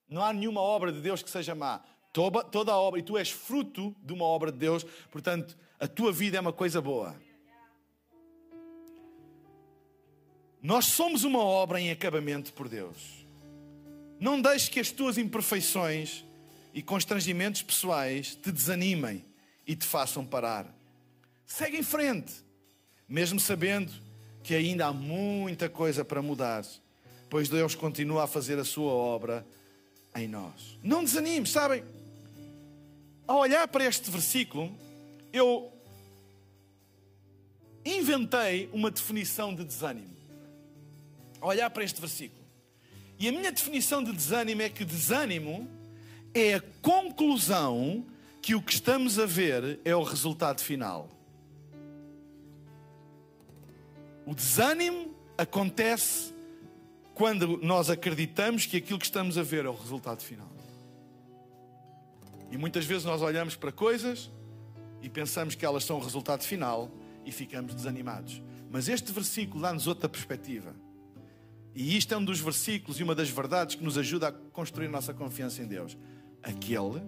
Não 0.08 0.24
há 0.24 0.32
nenhuma 0.32 0.62
obra 0.62 0.90
de 0.90 1.00
Deus 1.00 1.22
que 1.22 1.30
seja 1.30 1.54
má. 1.54 1.82
Toda, 2.12 2.42
toda 2.44 2.72
a 2.72 2.78
obra, 2.78 2.98
e 3.00 3.02
tu 3.02 3.18
és 3.18 3.30
fruto 3.30 3.94
de 4.02 4.14
uma 4.14 4.24
obra 4.24 4.50
de 4.50 4.56
Deus, 4.56 4.84
portanto, 5.10 5.56
a 5.78 5.86
tua 5.86 6.10
vida 6.10 6.38
é 6.38 6.40
uma 6.40 6.52
coisa 6.52 6.80
boa. 6.80 7.14
Nós 10.66 10.86
somos 10.86 11.22
uma 11.22 11.38
obra 11.38 11.80
em 11.80 11.92
acabamento 11.92 12.52
por 12.52 12.68
Deus. 12.68 13.24
Não 14.18 14.42
deixes 14.42 14.68
que 14.68 14.80
as 14.80 14.90
tuas 14.90 15.16
imperfeições 15.16 16.24
e 16.74 16.82
constrangimentos 16.82 17.62
pessoais 17.62 18.34
te 18.34 18.50
desanimem 18.50 19.24
e 19.64 19.76
te 19.76 19.86
façam 19.86 20.26
parar. 20.26 20.66
Segue 21.46 21.76
em 21.76 21.84
frente, 21.84 22.32
mesmo 23.08 23.38
sabendo 23.38 23.92
que 24.42 24.56
ainda 24.56 24.86
há 24.86 24.92
muita 24.92 25.68
coisa 25.68 26.04
para 26.04 26.20
mudar, 26.20 26.64
pois 27.30 27.48
Deus 27.48 27.76
continua 27.76 28.24
a 28.24 28.26
fazer 28.26 28.58
a 28.58 28.64
sua 28.64 28.90
obra 28.90 29.46
em 30.16 30.26
nós. 30.26 30.80
Não 30.82 31.04
desanimes, 31.04 31.50
sabem? 31.50 31.84
Ao 33.24 33.38
olhar 33.38 33.68
para 33.68 33.84
este 33.84 34.10
versículo, 34.10 34.76
eu 35.32 35.72
inventei 37.84 38.68
uma 38.72 38.90
definição 38.90 39.54
de 39.54 39.62
desânimo. 39.62 40.15
Olhar 41.46 41.70
para 41.70 41.84
este 41.84 42.00
versículo. 42.00 42.44
E 43.20 43.28
a 43.28 43.32
minha 43.32 43.52
definição 43.52 44.02
de 44.02 44.12
desânimo 44.12 44.62
é 44.62 44.68
que 44.68 44.84
desânimo 44.84 45.70
é 46.34 46.54
a 46.54 46.60
conclusão 46.82 48.04
que 48.42 48.56
o 48.56 48.60
que 48.60 48.72
estamos 48.72 49.16
a 49.16 49.26
ver 49.26 49.78
é 49.84 49.94
o 49.94 50.02
resultado 50.02 50.60
final. 50.60 51.08
O 54.26 54.34
desânimo 54.34 55.14
acontece 55.38 56.34
quando 57.14 57.58
nós 57.62 57.90
acreditamos 57.90 58.66
que 58.66 58.78
aquilo 58.78 58.98
que 58.98 59.06
estamos 59.06 59.38
a 59.38 59.44
ver 59.44 59.66
é 59.66 59.68
o 59.68 59.74
resultado 59.74 60.22
final. 60.22 60.50
E 62.50 62.58
muitas 62.58 62.84
vezes 62.84 63.04
nós 63.04 63.22
olhamos 63.22 63.54
para 63.54 63.70
coisas 63.70 64.32
e 65.00 65.08
pensamos 65.08 65.54
que 65.54 65.64
elas 65.64 65.84
são 65.84 65.98
o 65.98 66.00
resultado 66.00 66.42
final 66.42 66.90
e 67.24 67.30
ficamos 67.30 67.72
desanimados. 67.72 68.42
Mas 68.68 68.88
este 68.88 69.12
versículo 69.12 69.62
dá-nos 69.62 69.86
outra 69.86 70.08
perspectiva. 70.08 70.74
E 71.76 71.94
isto 71.94 72.14
é 72.14 72.16
um 72.16 72.24
dos 72.24 72.40
versículos 72.40 72.98
e 72.98 73.02
uma 73.02 73.14
das 73.14 73.28
verdades 73.28 73.74
que 73.74 73.84
nos 73.84 73.98
ajuda 73.98 74.28
a 74.28 74.32
construir 74.32 74.88
nossa 74.88 75.12
confiança 75.12 75.60
em 75.60 75.66
Deus. 75.66 75.94
Aquele 76.42 77.02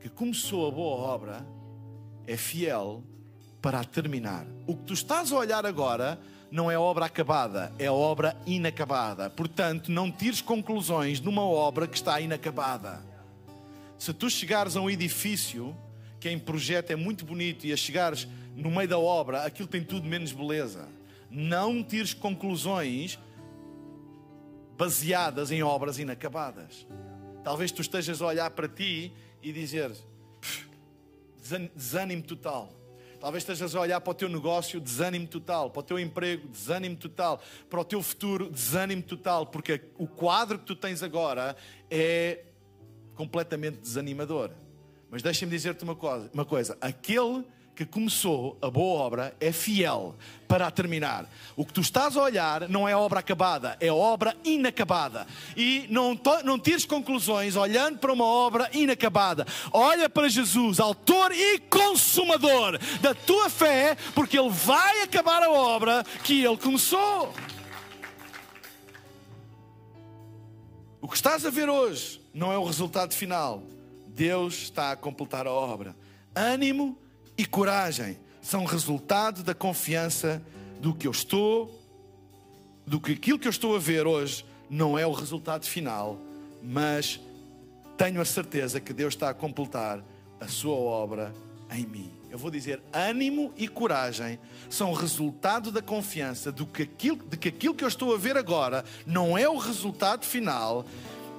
que 0.00 0.08
começou 0.08 0.68
a 0.68 0.70
boa 0.70 0.96
obra 0.98 1.44
é 2.24 2.36
fiel 2.36 3.02
para 3.60 3.80
a 3.80 3.84
terminar. 3.84 4.46
O 4.68 4.76
que 4.76 4.84
tu 4.84 4.94
estás 4.94 5.32
a 5.32 5.36
olhar 5.36 5.66
agora 5.66 6.16
não 6.48 6.70
é 6.70 6.78
obra 6.78 7.06
acabada, 7.06 7.72
é 7.76 7.90
obra 7.90 8.36
inacabada. 8.46 9.28
Portanto, 9.28 9.90
não 9.90 10.12
tires 10.12 10.40
conclusões 10.40 11.20
numa 11.20 11.42
obra 11.42 11.88
que 11.88 11.96
está 11.96 12.20
inacabada. 12.20 13.02
Se 13.98 14.12
tu 14.14 14.30
chegares 14.30 14.76
a 14.76 14.80
um 14.80 14.88
edifício 14.88 15.76
que 16.20 16.30
em 16.30 16.38
projeto 16.38 16.92
é 16.92 16.96
muito 16.96 17.24
bonito 17.24 17.66
e 17.66 17.72
a 17.72 17.76
chegares 17.76 18.28
no 18.54 18.70
meio 18.70 18.88
da 18.88 18.98
obra, 18.98 19.42
aquilo 19.42 19.66
tem 19.66 19.82
tudo 19.82 20.08
menos 20.08 20.30
beleza. 20.30 20.88
Não 21.28 21.82
tires 21.82 22.14
conclusões 22.14 23.18
baseadas 24.78 25.50
em 25.50 25.60
obras 25.60 25.98
inacabadas. 25.98 26.86
Talvez 27.42 27.72
tu 27.72 27.82
estejas 27.82 28.22
a 28.22 28.26
olhar 28.26 28.48
para 28.50 28.68
ti 28.68 29.12
e 29.42 29.52
dizer 29.52 29.90
desânimo 31.74 32.22
total. 32.22 32.72
Talvez 33.20 33.42
estejas 33.42 33.74
a 33.74 33.80
olhar 33.80 34.00
para 34.00 34.12
o 34.12 34.14
teu 34.14 34.28
negócio, 34.28 34.80
desânimo 34.80 35.26
total, 35.26 35.70
para 35.70 35.80
o 35.80 35.82
teu 35.82 35.98
emprego, 35.98 36.46
desânimo 36.46 36.94
total, 36.94 37.42
para 37.68 37.80
o 37.80 37.84
teu 37.84 38.00
futuro, 38.00 38.48
desânimo 38.48 39.02
total, 39.02 39.46
porque 39.46 39.80
o 39.98 40.06
quadro 40.06 40.56
que 40.56 40.64
tu 40.64 40.76
tens 40.76 41.02
agora 41.02 41.56
é 41.90 42.44
completamente 43.16 43.78
desanimador. 43.78 44.52
Mas 45.10 45.22
deixa-me 45.22 45.50
dizer-te 45.50 45.82
uma 45.82 45.96
coisa, 45.96 46.30
uma 46.32 46.44
coisa: 46.44 46.78
aquele 46.80 47.44
que 47.78 47.86
começou 47.86 48.58
a 48.60 48.68
boa 48.68 49.02
obra 49.02 49.36
é 49.38 49.52
fiel 49.52 50.16
para 50.48 50.66
a 50.66 50.70
terminar. 50.70 51.30
O 51.54 51.64
que 51.64 51.72
tu 51.72 51.80
estás 51.80 52.16
a 52.16 52.22
olhar 52.22 52.68
não 52.68 52.88
é 52.88 52.96
obra 52.96 53.20
acabada, 53.20 53.76
é 53.78 53.88
obra 53.88 54.36
inacabada. 54.42 55.28
E 55.56 55.86
não, 55.88 56.20
não 56.44 56.58
tires 56.58 56.84
conclusões 56.84 57.54
olhando 57.54 58.00
para 58.00 58.12
uma 58.12 58.24
obra 58.24 58.68
inacabada. 58.72 59.46
Olha 59.72 60.10
para 60.10 60.28
Jesus, 60.28 60.80
autor 60.80 61.30
e 61.30 61.60
consumador 61.70 62.80
da 63.00 63.14
tua 63.14 63.48
fé, 63.48 63.96
porque 64.12 64.36
Ele 64.36 64.50
vai 64.50 65.02
acabar 65.02 65.44
a 65.44 65.50
obra 65.52 66.04
que 66.24 66.44
Ele 66.44 66.56
começou. 66.56 67.32
O 71.00 71.06
que 71.06 71.14
estás 71.14 71.46
a 71.46 71.50
ver 71.50 71.70
hoje 71.70 72.20
não 72.34 72.50
é 72.50 72.58
o 72.58 72.64
resultado 72.64 73.14
final. 73.14 73.62
Deus 74.08 74.62
está 74.62 74.90
a 74.90 74.96
completar 74.96 75.46
a 75.46 75.52
obra. 75.52 75.94
Ânimo 76.34 76.98
e 77.38 77.46
coragem 77.46 78.18
são 78.42 78.64
resultado 78.64 79.44
da 79.44 79.54
confiança 79.54 80.42
do 80.80 80.92
que 80.92 81.06
eu 81.06 81.12
estou, 81.12 81.72
do 82.84 83.00
que 83.00 83.12
aquilo 83.12 83.38
que 83.38 83.46
eu 83.46 83.50
estou 83.50 83.76
a 83.76 83.78
ver 83.78 84.08
hoje 84.08 84.44
não 84.68 84.98
é 84.98 85.06
o 85.06 85.12
resultado 85.12 85.64
final, 85.64 86.18
mas 86.60 87.20
tenho 87.96 88.20
a 88.20 88.24
certeza 88.24 88.80
que 88.80 88.92
Deus 88.92 89.14
está 89.14 89.30
a 89.30 89.34
completar 89.34 90.02
a 90.40 90.48
sua 90.48 90.74
obra 90.74 91.32
em 91.70 91.86
mim. 91.86 92.10
Eu 92.30 92.38
vou 92.38 92.50
dizer, 92.50 92.82
ânimo 92.92 93.52
e 93.56 93.68
coragem 93.68 94.38
são 94.68 94.92
resultado 94.92 95.70
da 95.70 95.80
confiança 95.80 96.50
de 96.50 96.64
que, 96.66 96.82
aquilo, 96.82 97.24
de 97.24 97.36
que 97.36 97.48
aquilo 97.48 97.74
que 97.74 97.84
eu 97.84 97.88
estou 97.88 98.14
a 98.14 98.18
ver 98.18 98.36
agora 98.36 98.84
não 99.06 99.38
é 99.38 99.48
o 99.48 99.56
resultado 99.56 100.26
final 100.26 100.84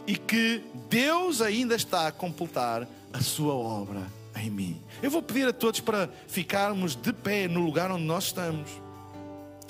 e 0.07 0.15
que 0.15 0.63
Deus 0.89 1.41
ainda 1.41 1.75
está 1.75 2.07
a 2.07 2.11
completar 2.11 2.87
a 3.11 3.21
sua 3.21 3.53
obra 3.53 4.18
em 4.41 4.49
mim. 4.49 4.81
Eu 5.01 5.11
vou 5.11 5.21
pedir 5.21 5.47
a 5.47 5.53
todos 5.53 5.79
para 5.79 6.09
ficarmos 6.27 6.95
de 6.95 7.13
pé 7.13 7.47
no 7.47 7.61
lugar 7.61 7.91
onde 7.91 8.03
nós 8.03 8.25
estamos. 8.25 8.69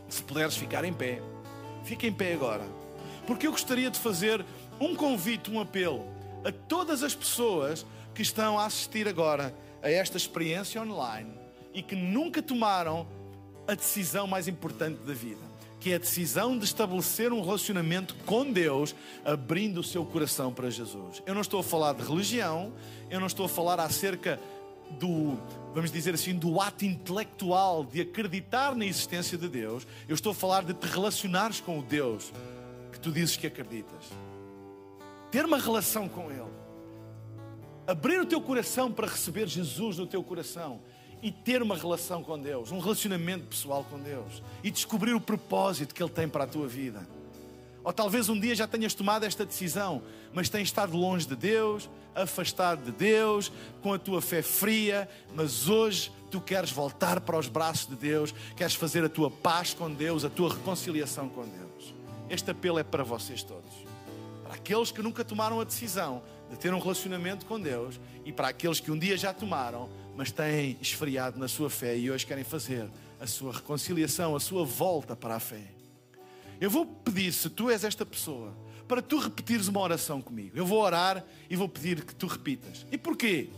Se 0.08 0.24
puderes 0.24 0.56
ficar 0.56 0.84
em 0.86 0.94
pé, 0.94 1.22
fica 1.84 2.08
em 2.08 2.14
pé 2.14 2.34
agora. 2.34 2.66
Porque 3.28 3.46
eu 3.46 3.52
gostaria 3.52 3.90
de 3.90 4.00
fazer 4.00 4.44
um 4.80 4.96
convite, 4.96 5.52
um 5.52 5.60
apelo 5.60 6.06
a 6.44 6.52
todas 6.52 7.04
as 7.04 7.14
pessoas 7.14 7.86
que 8.14 8.22
estão 8.22 8.58
a 8.58 8.66
assistir 8.66 9.08
agora 9.08 9.54
a 9.82 9.90
esta 9.90 10.18
experiência 10.18 10.82
online 10.82 11.32
e 11.74 11.82
que 11.82 11.96
nunca 11.96 12.42
tomaram 12.42 13.08
a 13.68 13.76
decisão 13.76 14.26
mais 14.26 14.48
importante 14.48 15.00
da 15.04 15.14
vida, 15.14 15.42
que 15.80 15.92
é 15.92 15.96
a 15.96 16.00
decisão 16.00 16.58
de 16.58 16.66
estabelecer 16.66 17.32
um 17.32 17.42
relacionamento 17.42 18.16
com 18.26 18.52
Deus, 18.52 18.96
abrindo 19.24 19.80
o 19.80 19.84
seu 19.84 20.04
coração 20.06 20.52
para 20.52 20.70
Jesus. 20.70 21.22
Eu 21.26 21.34
não 21.34 21.42
estou 21.42 21.60
a 21.60 21.64
falar 21.64 21.94
de 21.94 22.04
religião, 22.04 22.74
eu 23.10 23.20
não 23.20 23.28
estou 23.28 23.46
a 23.46 23.50
falar 23.50 23.80
acerca 23.80 24.40
do, 24.92 25.38
vamos 25.74 25.92
dizer 25.92 26.14
assim, 26.14 26.34
do 26.36 26.60
ato 26.60 26.86
intelectual 26.86 27.84
de 27.84 28.02
acreditar 28.02 28.76
na 28.76 28.86
existência 28.86 29.38
de 29.38 29.48
Deus, 29.48 29.86
eu 30.08 30.16
estou 30.16 30.32
a 30.32 30.36
falar 30.36 30.64
de 30.64 30.74
te 30.74 30.88
relacionares 30.88 31.60
com 31.60 31.80
o 31.80 31.84
Deus 31.84 32.32
que 32.92 33.00
tu 33.00 33.12
dizes 33.12 33.38
que 33.38 33.48
acreditas. 33.48 34.10
Ter 35.32 35.46
uma 35.46 35.58
relação 35.58 36.10
com 36.10 36.32
Ele. 36.32 36.44
Abrir 37.88 38.20
o 38.20 38.26
teu 38.26 38.42
coração 38.42 38.92
para 38.92 39.08
receber 39.08 39.48
Jesus 39.48 39.98
no 39.98 40.06
teu 40.06 40.24
coração 40.24 40.82
e 41.22 41.32
ter 41.32 41.62
uma 41.62 41.76
relação 41.76 42.24
com 42.24 42.40
Deus, 42.40 42.72
um 42.72 42.80
relacionamento 42.80 43.48
pessoal 43.48 43.84
com 43.84 44.00
Deus 44.00 44.42
e 44.64 44.72
descobrir 44.72 45.14
o 45.14 45.22
propósito 45.22 45.94
que 45.94 46.02
Ele 46.02 46.12
tem 46.12 46.28
para 46.28 46.44
a 46.44 46.48
tua 46.48 46.68
vida. 46.68 47.08
Ou 47.90 47.94
talvez 47.94 48.30
um 48.30 48.40
dia 48.40 48.54
já 48.54 48.68
tenhas 48.68 48.94
tomado 48.94 49.26
esta 49.26 49.44
decisão, 49.44 50.04
mas 50.32 50.48
tens 50.48 50.66
estado 50.66 50.96
longe 50.96 51.26
de 51.26 51.36
Deus, 51.36 51.90
afastado 52.14 52.84
de 52.84 52.92
Deus, 52.92 53.52
com 53.82 53.92
a 53.92 53.98
tua 53.98 54.22
fé 54.22 54.44
fria, 54.44 55.10
mas 55.34 55.68
hoje 55.68 56.12
tu 56.30 56.40
queres 56.40 56.70
voltar 56.70 57.20
para 57.20 57.36
os 57.36 57.48
braços 57.48 57.88
de 57.88 57.96
Deus, 57.96 58.32
queres 58.56 58.76
fazer 58.76 59.04
a 59.04 59.10
tua 59.10 59.32
paz 59.32 59.74
com 59.74 59.92
Deus, 59.92 60.24
a 60.24 60.30
tua 60.30 60.54
reconciliação 60.54 61.30
com 61.30 61.42
Deus. 61.42 61.96
Este 62.30 62.52
apelo 62.52 62.78
é 62.78 62.84
para 62.84 63.04
vocês 63.04 63.42
todos. 63.42 63.74
Para 64.44 64.54
aqueles 64.54 64.92
que 64.92 65.02
nunca 65.02 65.26
tomaram 65.26 65.60
a 65.60 65.64
decisão 65.64 66.22
de 66.52 66.60
ter 66.60 66.72
um 66.72 66.80
relacionamento 66.80 67.48
com 67.48 67.60
Deus 67.60 68.00
e 68.24 68.32
para 68.32 68.50
aqueles 68.50 68.80
que 68.80 68.92
um 68.92 69.00
dia 69.00 69.18
já 69.18 69.34
tomaram, 69.34 69.90
mas 70.16 70.30
têm 70.30 70.78
esfriado 70.80 71.40
na 71.40 71.48
sua 71.48 71.72
fé 71.72 71.98
e 71.98 72.12
hoje 72.12 72.24
querem 72.24 72.44
fazer 72.44 72.88
a 73.20 73.26
sua 73.26 73.52
reconciliação, 73.52 74.36
a 74.36 74.40
sua 74.40 74.64
volta 74.64 75.16
para 75.16 75.38
a 75.38 75.40
fé. 75.40 75.79
Eu 76.60 76.70
vou 76.70 76.86
pedir, 76.86 77.32
se 77.32 77.50
tu 77.50 77.70
és 77.70 77.84
esta 77.84 78.06
pessoa, 78.06 78.56
para 78.88 79.02
tu 79.02 79.18
repetires 79.20 79.68
uma 79.68 79.80
oração 79.80 80.22
comigo. 80.22 80.58
Eu 80.58 80.66
vou 80.66 80.82
orar 80.82 81.24
e 81.50 81.56
vou 81.56 81.70
pedir 81.70 82.04
que 82.04 82.16
tu 82.16 82.28
repitas. 82.28 82.86
E 82.92 82.98
porquê? 82.98 83.50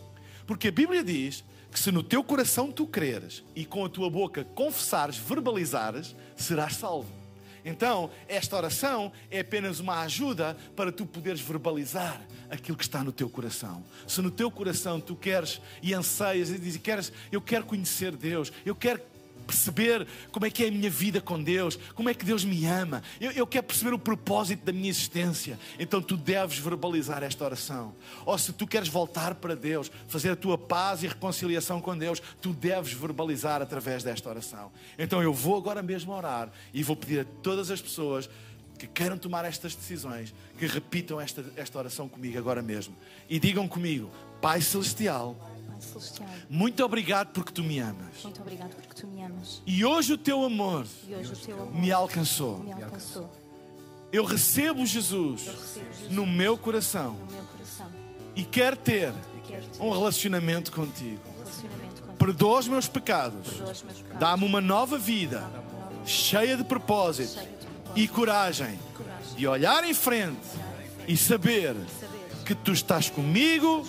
Porque 0.45 0.67
a 0.67 0.71
Bíblia 0.71 1.03
diz 1.03 1.43
que 1.71 1.79
se 1.79 1.91
no 1.91 2.03
teu 2.03 2.23
coração 2.23 2.71
tu 2.71 2.85
creres 2.85 3.43
e 3.55 3.65
com 3.65 3.85
a 3.85 3.89
tua 3.89 4.09
boca 4.09 4.43
confessares, 4.43 5.17
verbalizares, 5.17 6.15
serás 6.35 6.75
salvo. 6.75 7.21
Então, 7.63 8.09
esta 8.27 8.57
oração 8.57 9.11
é 9.29 9.39
apenas 9.39 9.79
uma 9.79 10.01
ajuda 10.01 10.57
para 10.75 10.91
tu 10.91 11.05
poderes 11.05 11.39
verbalizar 11.39 12.21
aquilo 12.49 12.77
que 12.77 12.83
está 12.83 13.03
no 13.03 13.11
teu 13.11 13.29
coração. 13.29 13.83
Se 14.07 14.21
no 14.21 14.31
teu 14.31 14.49
coração 14.51 14.99
tu 14.99 15.15
queres 15.15 15.61
e 15.81 15.93
anseias 15.93 16.49
e 16.49 16.57
dizes, 16.57 16.81
queres, 16.81 17.13
eu 17.31 17.39
quero 17.39 17.65
conhecer 17.65 18.15
Deus, 18.15 18.51
eu 18.65 18.75
quero 18.75 18.99
perceber 19.51 20.07
como 20.31 20.45
é 20.45 20.49
que 20.49 20.63
é 20.63 20.69
a 20.69 20.71
minha 20.71 20.89
vida 20.89 21.19
com 21.19 21.41
Deus, 21.41 21.77
como 21.93 22.09
é 22.09 22.13
que 22.13 22.23
Deus 22.23 22.45
me 22.45 22.65
ama, 22.65 23.03
eu, 23.19 23.31
eu 23.31 23.45
quero 23.45 23.65
perceber 23.65 23.93
o 23.93 23.99
propósito 23.99 24.63
da 24.63 24.71
minha 24.71 24.89
existência. 24.89 25.59
Então 25.77 26.01
tu 26.01 26.15
deves 26.15 26.57
verbalizar 26.57 27.21
esta 27.21 27.43
oração. 27.43 27.93
Ou 28.25 28.37
se 28.37 28.53
tu 28.53 28.65
queres 28.65 28.87
voltar 28.87 29.35
para 29.35 29.55
Deus, 29.55 29.91
fazer 30.07 30.31
a 30.31 30.35
tua 30.35 30.57
paz 30.57 31.03
e 31.03 31.07
reconciliação 31.07 31.81
com 31.81 31.97
Deus, 31.97 32.21
tu 32.41 32.53
deves 32.53 32.93
verbalizar 32.93 33.61
através 33.61 34.03
desta 34.03 34.29
oração. 34.29 34.71
Então 34.97 35.21
eu 35.21 35.33
vou 35.33 35.57
agora 35.57 35.83
mesmo 35.83 36.13
orar 36.13 36.49
e 36.73 36.81
vou 36.81 36.95
pedir 36.95 37.19
a 37.19 37.25
todas 37.43 37.69
as 37.69 37.81
pessoas 37.81 38.29
que 38.79 38.87
queiram 38.87 39.17
tomar 39.17 39.45
estas 39.45 39.75
decisões, 39.75 40.33
que 40.57 40.65
repitam 40.65 41.21
esta, 41.21 41.45
esta 41.55 41.77
oração 41.77 42.09
comigo 42.09 42.37
agora 42.37 42.61
mesmo. 42.61 42.95
E 43.29 43.39
digam 43.39 43.67
comigo: 43.67 44.09
Pai 44.41 44.61
Celestial, 44.61 45.35
Pai 45.81 45.89
Celestial, 46.01 46.29
muito 46.49 46.83
obrigado 46.83 47.27
porque 47.33 47.51
tu 47.51 47.63
me 47.63 47.79
amas. 47.79 48.23
muito 48.23 48.41
obrigado 48.41 48.69
porque 48.75 48.93
tu 49.01 49.07
me 49.07 49.23
amas 49.23 49.61
E 49.65 49.83
hoje 49.85 50.13
o 50.13 50.17
teu 50.17 50.43
amor 50.43 50.85
o 50.85 51.35
teu 51.35 51.61
amor 51.61 51.73
me 51.75 51.91
alcançou. 51.91 52.59
me 52.59 52.71
alcançou. 52.71 53.29
Eu 54.11 54.25
recebo 54.25 54.85
Jesus 54.85 55.47
Eu 55.47 55.53
recebo 55.53 55.85
Jesus 55.93 56.11
no 56.11 56.25
meu 56.25 56.57
coração 56.57 57.13
no 57.13 57.31
meu 57.31 57.43
coração 57.45 57.87
e 58.35 58.43
quero 58.43 58.75
ter 58.77 59.13
quero 59.47 59.65
ter 59.67 59.81
um 59.83 59.89
relacionamento 59.91 60.71
contigo. 60.71 61.19
um 61.27 61.43
relacionamento 61.43 62.01
contigo. 62.01 62.17
Perdoa 62.17 62.59
os 62.59 62.67
meus 62.67 62.87
pecados, 62.87 63.49
pecados. 63.49 63.93
dá-me 64.19 64.45
uma 64.45 64.61
nova 64.61 64.97
vida, 64.97 65.39
Dá-me 65.39 65.57
uma 65.57 65.79
nova 65.85 66.05
cheia 66.07 66.55
de 66.57 66.63
propósito 66.63 67.33
cheia 67.33 67.45
de 67.47 67.65
propósito 67.65 67.99
e 67.99 68.07
coragem, 68.07 68.79
coragem. 68.95 69.35
de 69.37 69.47
olhar 69.47 69.83
em 69.83 69.93
frente 69.93 70.39
e 71.07 71.17
saber 71.17 71.75
Saber 71.99 72.43
que 72.45 72.53
tu 72.55 72.71
estás 72.73 73.09
comigo 73.09 73.87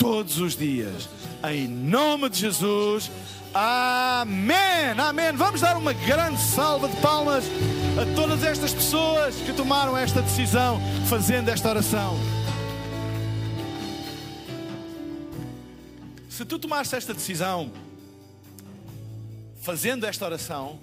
todos 0.00 0.38
os 0.38 0.56
dias. 0.56 1.10
Em 1.46 1.68
nome 1.68 2.30
de 2.30 2.38
Jesus. 2.38 3.10
Amém. 3.52 4.98
Amém. 4.98 5.32
Vamos 5.32 5.60
dar 5.60 5.76
uma 5.76 5.92
grande 5.92 6.40
salva 6.40 6.88
de 6.88 6.96
palmas 7.02 7.44
a 8.00 8.14
todas 8.16 8.42
estas 8.42 8.72
pessoas 8.72 9.36
que 9.36 9.52
tomaram 9.52 9.94
esta 9.94 10.22
decisão 10.22 10.80
fazendo 11.06 11.50
esta 11.50 11.68
oração. 11.68 12.18
Se 16.30 16.46
tu 16.46 16.58
tomaste 16.58 16.96
esta 16.96 17.12
decisão 17.12 17.70
fazendo 19.60 20.06
esta 20.06 20.24
oração, 20.24 20.80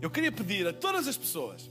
eu 0.00 0.10
queria 0.10 0.32
pedir 0.32 0.66
a 0.66 0.72
todas 0.72 1.06
as 1.06 1.18
pessoas 1.18 1.68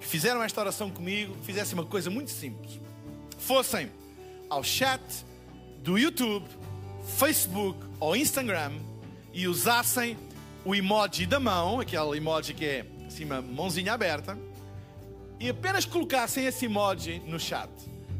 que 0.00 0.06
fizeram 0.06 0.42
esta 0.42 0.60
oração 0.60 0.90
comigo, 0.90 1.36
que 1.36 1.46
fizessem 1.46 1.74
uma 1.74 1.86
coisa 1.86 2.10
muito 2.10 2.32
simples. 2.32 2.80
Fossem 3.38 3.88
ao 4.50 4.64
chat 4.64 5.00
do 5.88 5.96
YouTube, 5.96 6.44
Facebook 7.16 7.78
ou 7.98 8.14
Instagram 8.14 8.72
e 9.32 9.48
usassem 9.48 10.18
o 10.62 10.74
emoji 10.74 11.24
da 11.24 11.40
mão, 11.40 11.80
aquele 11.80 12.18
emoji 12.18 12.52
que 12.52 12.66
é 12.66 12.86
assim, 13.06 13.24
uma 13.24 13.40
mãozinha 13.40 13.94
aberta, 13.94 14.38
e 15.40 15.48
apenas 15.48 15.86
colocassem 15.86 16.44
esse 16.44 16.66
emoji 16.66 17.22
no 17.24 17.40
chat, 17.40 17.70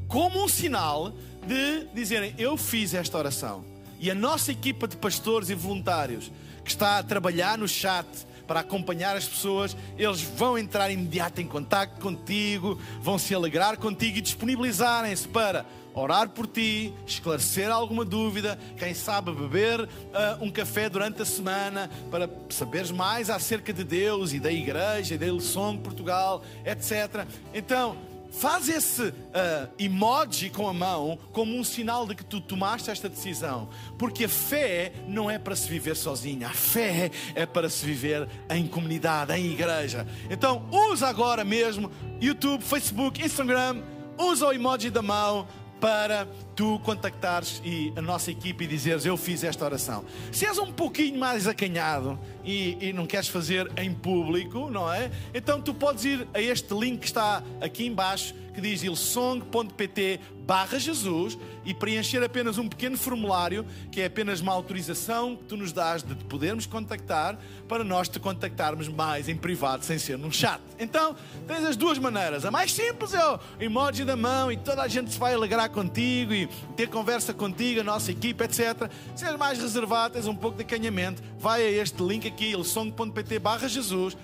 como 0.09 0.43
um 0.43 0.49
sinal 0.49 1.13
de 1.47 1.85
dizerem: 1.93 2.35
Eu 2.39 2.57
fiz 2.57 2.95
esta 2.95 3.19
oração. 3.19 3.63
E 4.01 4.11
a 4.11 4.15
nossa 4.15 4.51
equipa 4.51 4.89
de 4.89 4.97
pastores 4.97 5.51
e 5.51 5.55
voluntários 5.55 6.33
que 6.65 6.71
está 6.71 6.99
a 6.99 7.03
trabalhar 7.03 7.59
no 7.59 7.69
chat 7.69 8.09
para 8.49 8.61
acompanhar 8.61 9.15
as 9.15 9.29
pessoas, 9.29 9.77
eles 9.99 10.23
vão 10.23 10.59
entrar 10.59 10.91
imediato 10.91 11.41
em 11.41 11.47
contato 11.47 12.01
contigo, 12.01 12.81
vão 13.01 13.19
se 13.19 13.35
alegrar 13.35 13.77
contigo 13.77 14.17
e 14.17 14.23
disponibilizarem-se 14.23 15.29
para 15.29 15.67
orar 15.95 16.31
por 16.31 16.47
ti, 16.47 16.95
esclarecer 17.07 17.71
alguma 17.71 18.05
dúvida, 18.05 18.59
quem 18.77 18.95
sabe 18.95 19.33
beber 19.33 19.89
ah, 20.15 20.39
um 20.41 20.51
café 20.51 20.89
durante 20.89 21.21
a 21.21 21.25
semana 21.25 21.91
para 22.11 22.31
saberes 22.49 22.91
mais 22.91 23.29
acerca 23.29 23.73
de 23.73 23.85
Deus 23.85 24.33
e 24.33 24.41
da 24.41 24.51
igreja 24.51 25.15
e 25.15 25.19
da 25.19 25.27
Hillsong 25.27 25.79
Portugal, 25.79 26.43
etc. 26.65 27.27
Então, 27.53 27.97
faz 28.31 28.69
esse 28.69 29.13
ah, 29.35 29.69
emoji 29.79 30.51
com 30.51 30.69
a 30.69 30.73
mão 30.73 31.19
como 31.33 31.57
um 31.57 31.65
sinal 31.65 32.07
de 32.07 32.15
que 32.15 32.25
tu 32.25 32.41
tomaste 32.41 32.91
esta 32.91 33.09
decisão, 33.09 33.69
porque 33.99 34.25
a 34.25 34.29
fé 34.29 34.93
não 35.07 35.31
é 35.31 35.39
para 35.39 35.57
se 35.57 35.69
viver 35.69 35.97
sozinha, 35.97 36.49
a 36.49 36.53
fé 36.53 37.11
é 37.35 37.47
para 37.47 37.69
se 37.69 37.85
viver 37.85 38.29
em 38.51 38.67
comunidade, 38.67 39.33
em 39.33 39.53
igreja. 39.53 40.07
Então, 40.31 40.69
usa 40.71 41.09
agora 41.09 41.45
mesmo 41.45 41.91
YouTube, 42.21 42.63
Facebook, 42.63 43.23
Instagram, 43.23 43.83
usa 44.19 44.47
o 44.47 44.53
emoji 44.53 44.91
da 44.91 45.03
mão 45.03 45.47
para 45.81 46.27
tu 46.55 46.81
contactares 46.81 47.63
e 47.65 47.93
a 47.97 48.03
nossa 48.03 48.31
equipe 48.31 48.65
e 48.65 48.67
dizeres 48.67 49.05
eu 49.05 49.17
fiz 49.17 49.45
esta 49.45 49.65
oração. 49.65 50.05
Se 50.33 50.45
és 50.45 50.59
um 50.59 50.73
pouquinho 50.73 51.19
mais 51.19 51.47
acanhado 51.47 52.19
e, 52.49 52.79
e 52.81 52.93
não 52.95 53.07
queres 53.07 53.29
fazer 53.29 53.71
em 53.77 53.93
público, 53.93 54.71
não 54.71 54.91
é? 54.91 55.11
Então 55.35 55.61
tu 55.61 55.75
podes 55.75 56.07
ir 56.07 56.27
a 56.33 56.41
este 56.41 56.73
link 56.73 57.01
que 57.01 57.07
está 57.07 57.43
aqui 57.61 57.87
embaixo 57.87 58.35
que 58.55 58.61
diz 58.63 58.83
ilsong.pt 58.83 60.19
barra 60.49 60.81
Jesus 60.81 61.39
e 61.65 61.75
preencher 61.75 62.25
apenas 62.25 62.57
um 62.57 62.67
pequeno 62.67 62.97
formulário 62.97 63.65
que 63.93 64.01
é 64.01 64.07
apenas 64.07 64.41
uma 64.41 64.53
autorização 64.53 65.37
que 65.37 65.45
tu 65.45 65.57
nos 65.59 65.73
dás 65.73 66.03
de 66.03 66.15
podermos 66.25 66.65
contactar 66.65 67.39
para 67.69 67.85
nós 67.85 68.09
te 68.09 68.19
contactarmos 68.19 68.89
mais 68.89 69.29
em 69.29 69.37
privado 69.37 69.85
sem 69.85 69.99
ser 69.99 70.17
num 70.17 70.33
chat. 70.33 70.61
Então 70.79 71.15
tens 71.47 71.65
as 71.65 71.77
duas 71.77 71.99
maneiras. 71.99 72.47
A 72.47 72.51
mais 72.51 72.73
simples 72.73 73.13
é 73.13 73.25
o 73.29 73.39
emoji 73.61 74.05
da 74.05 74.17
mão 74.17 74.51
e 74.51 74.57
toda 74.57 74.83
a 74.83 74.89
gente 74.89 75.13
se 75.13 75.19
vai 75.19 75.35
alegrar 75.35 75.69
contigo 75.71 76.33
e 76.33 76.49
ter 76.75 76.89
conversa 76.89 77.35
contigo, 77.35 77.83
a 77.83 77.85
nossa 77.85 78.11
equipe, 78.11 78.43
etc. 78.43 78.91
Se 79.15 79.27
és 79.27 79.37
mais 79.37 79.61
reservado, 79.61 80.15
tens 80.15 80.27
um 80.27 80.35
pouco 80.35 80.57
de 80.57 80.63
acanhamento, 80.63 81.23
vai 81.39 81.63
a 81.63 81.71
este 81.71 82.03
link 82.03 82.27
aqui, 82.27 82.38
ilsong.pt 82.45 83.39
barra 83.39 83.69
Jesus 83.69 84.17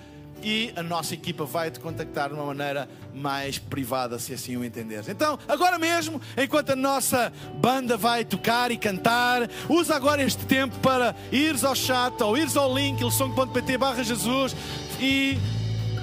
e 0.43 0.71
a 0.75 0.83
nossa 0.83 1.13
equipa 1.13 1.45
vai 1.45 1.71
te 1.71 1.79
contactar 1.79 2.29
de 2.29 2.35
uma 2.35 2.45
maneira 2.45 2.87
mais 3.13 3.57
privada, 3.57 4.19
se 4.19 4.33
assim 4.33 4.55
o 4.57 4.63
entenderes. 4.63 5.07
Então, 5.07 5.39
agora 5.47 5.79
mesmo, 5.79 6.21
enquanto 6.37 6.71
a 6.71 6.75
nossa 6.75 7.31
banda 7.55 7.97
vai 7.97 8.25
tocar 8.25 8.71
e 8.71 8.77
cantar, 8.77 9.49
usa 9.69 9.95
agora 9.95 10.21
este 10.21 10.45
tempo 10.45 10.77
para 10.79 11.15
ires 11.31 11.63
ao 11.63 11.75
chat 11.75 12.21
ou 12.21 12.37
ires 12.37 12.55
ao 12.57 12.73
link 12.73 13.01
ilsong.pt 13.01 13.77
barra 13.77 14.03
Jesus 14.03 14.55
e 14.99 15.37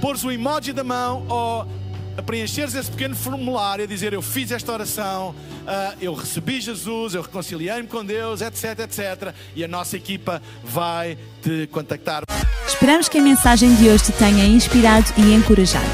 pôres 0.01 0.25
o 0.25 0.31
emoji 0.31 0.73
da 0.73 0.83
mão 0.83 1.25
ou 1.29 1.82
a 2.17 2.23
preencheres 2.23 2.75
esse 2.75 2.91
pequeno 2.91 3.15
formulário, 3.17 3.85
a 3.85 3.87
dizer 3.87 4.13
eu 4.13 4.23
fiz 4.23 4.51
esta 4.51 4.73
oração, 4.73 5.35
ah, 5.67 5.95
eu 6.01 6.15
recebi 6.15 6.61
Jesus, 6.61 7.15
eu 7.15 7.23
reconciliei-me 7.23 7.89
com 7.89 8.05
Deus, 8.05 8.41
etc, 8.41 8.81
etc. 8.81 9.35
E 9.55 9.65
a 9.65 9.69
nossa 9.69 9.97
equipa 9.97 10.43
vai 10.63 11.17
te 11.43 11.67
contactar. 11.69 12.23
Esperamos 12.67 13.09
que 13.09 13.19
a 13.19 13.23
mensagem 13.23 13.75
de 13.77 13.89
hoje 13.89 14.05
te 14.05 14.13
tenha 14.13 14.45
inspirado 14.45 15.07
e 15.17 15.35
encorajado. 15.35 15.87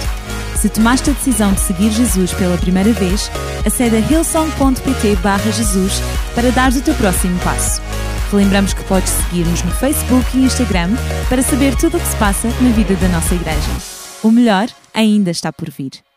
Se 0.60 0.68
tomaste 0.68 1.10
a 1.10 1.12
decisão 1.12 1.52
de 1.52 1.60
seguir 1.60 1.90
Jesus 1.92 2.32
pela 2.32 2.58
primeira 2.58 2.92
vez, 2.92 3.30
acede 3.64 3.96
a 3.96 4.00
hillsong.pt 4.00 5.16
Jesus 5.52 6.00
para 6.34 6.50
dar 6.50 6.72
o 6.72 6.82
teu 6.82 6.94
próximo 6.94 7.38
passo. 7.40 7.80
Relembramos 8.30 8.74
que 8.74 8.82
podes 8.84 9.10
seguir-nos 9.10 9.62
no 9.62 9.70
Facebook 9.70 10.36
e 10.36 10.44
Instagram 10.44 10.90
para 11.28 11.42
saber 11.42 11.76
tudo 11.76 11.96
o 11.96 12.00
que 12.00 12.06
se 12.06 12.16
passa 12.16 12.48
na 12.60 12.70
vida 12.70 12.94
da 12.96 13.08
nossa 13.08 13.34
igreja. 13.34 13.70
O 14.22 14.32
melhor 14.32 14.68
ainda 14.92 15.30
está 15.30 15.52
por 15.52 15.70
vir. 15.70 16.07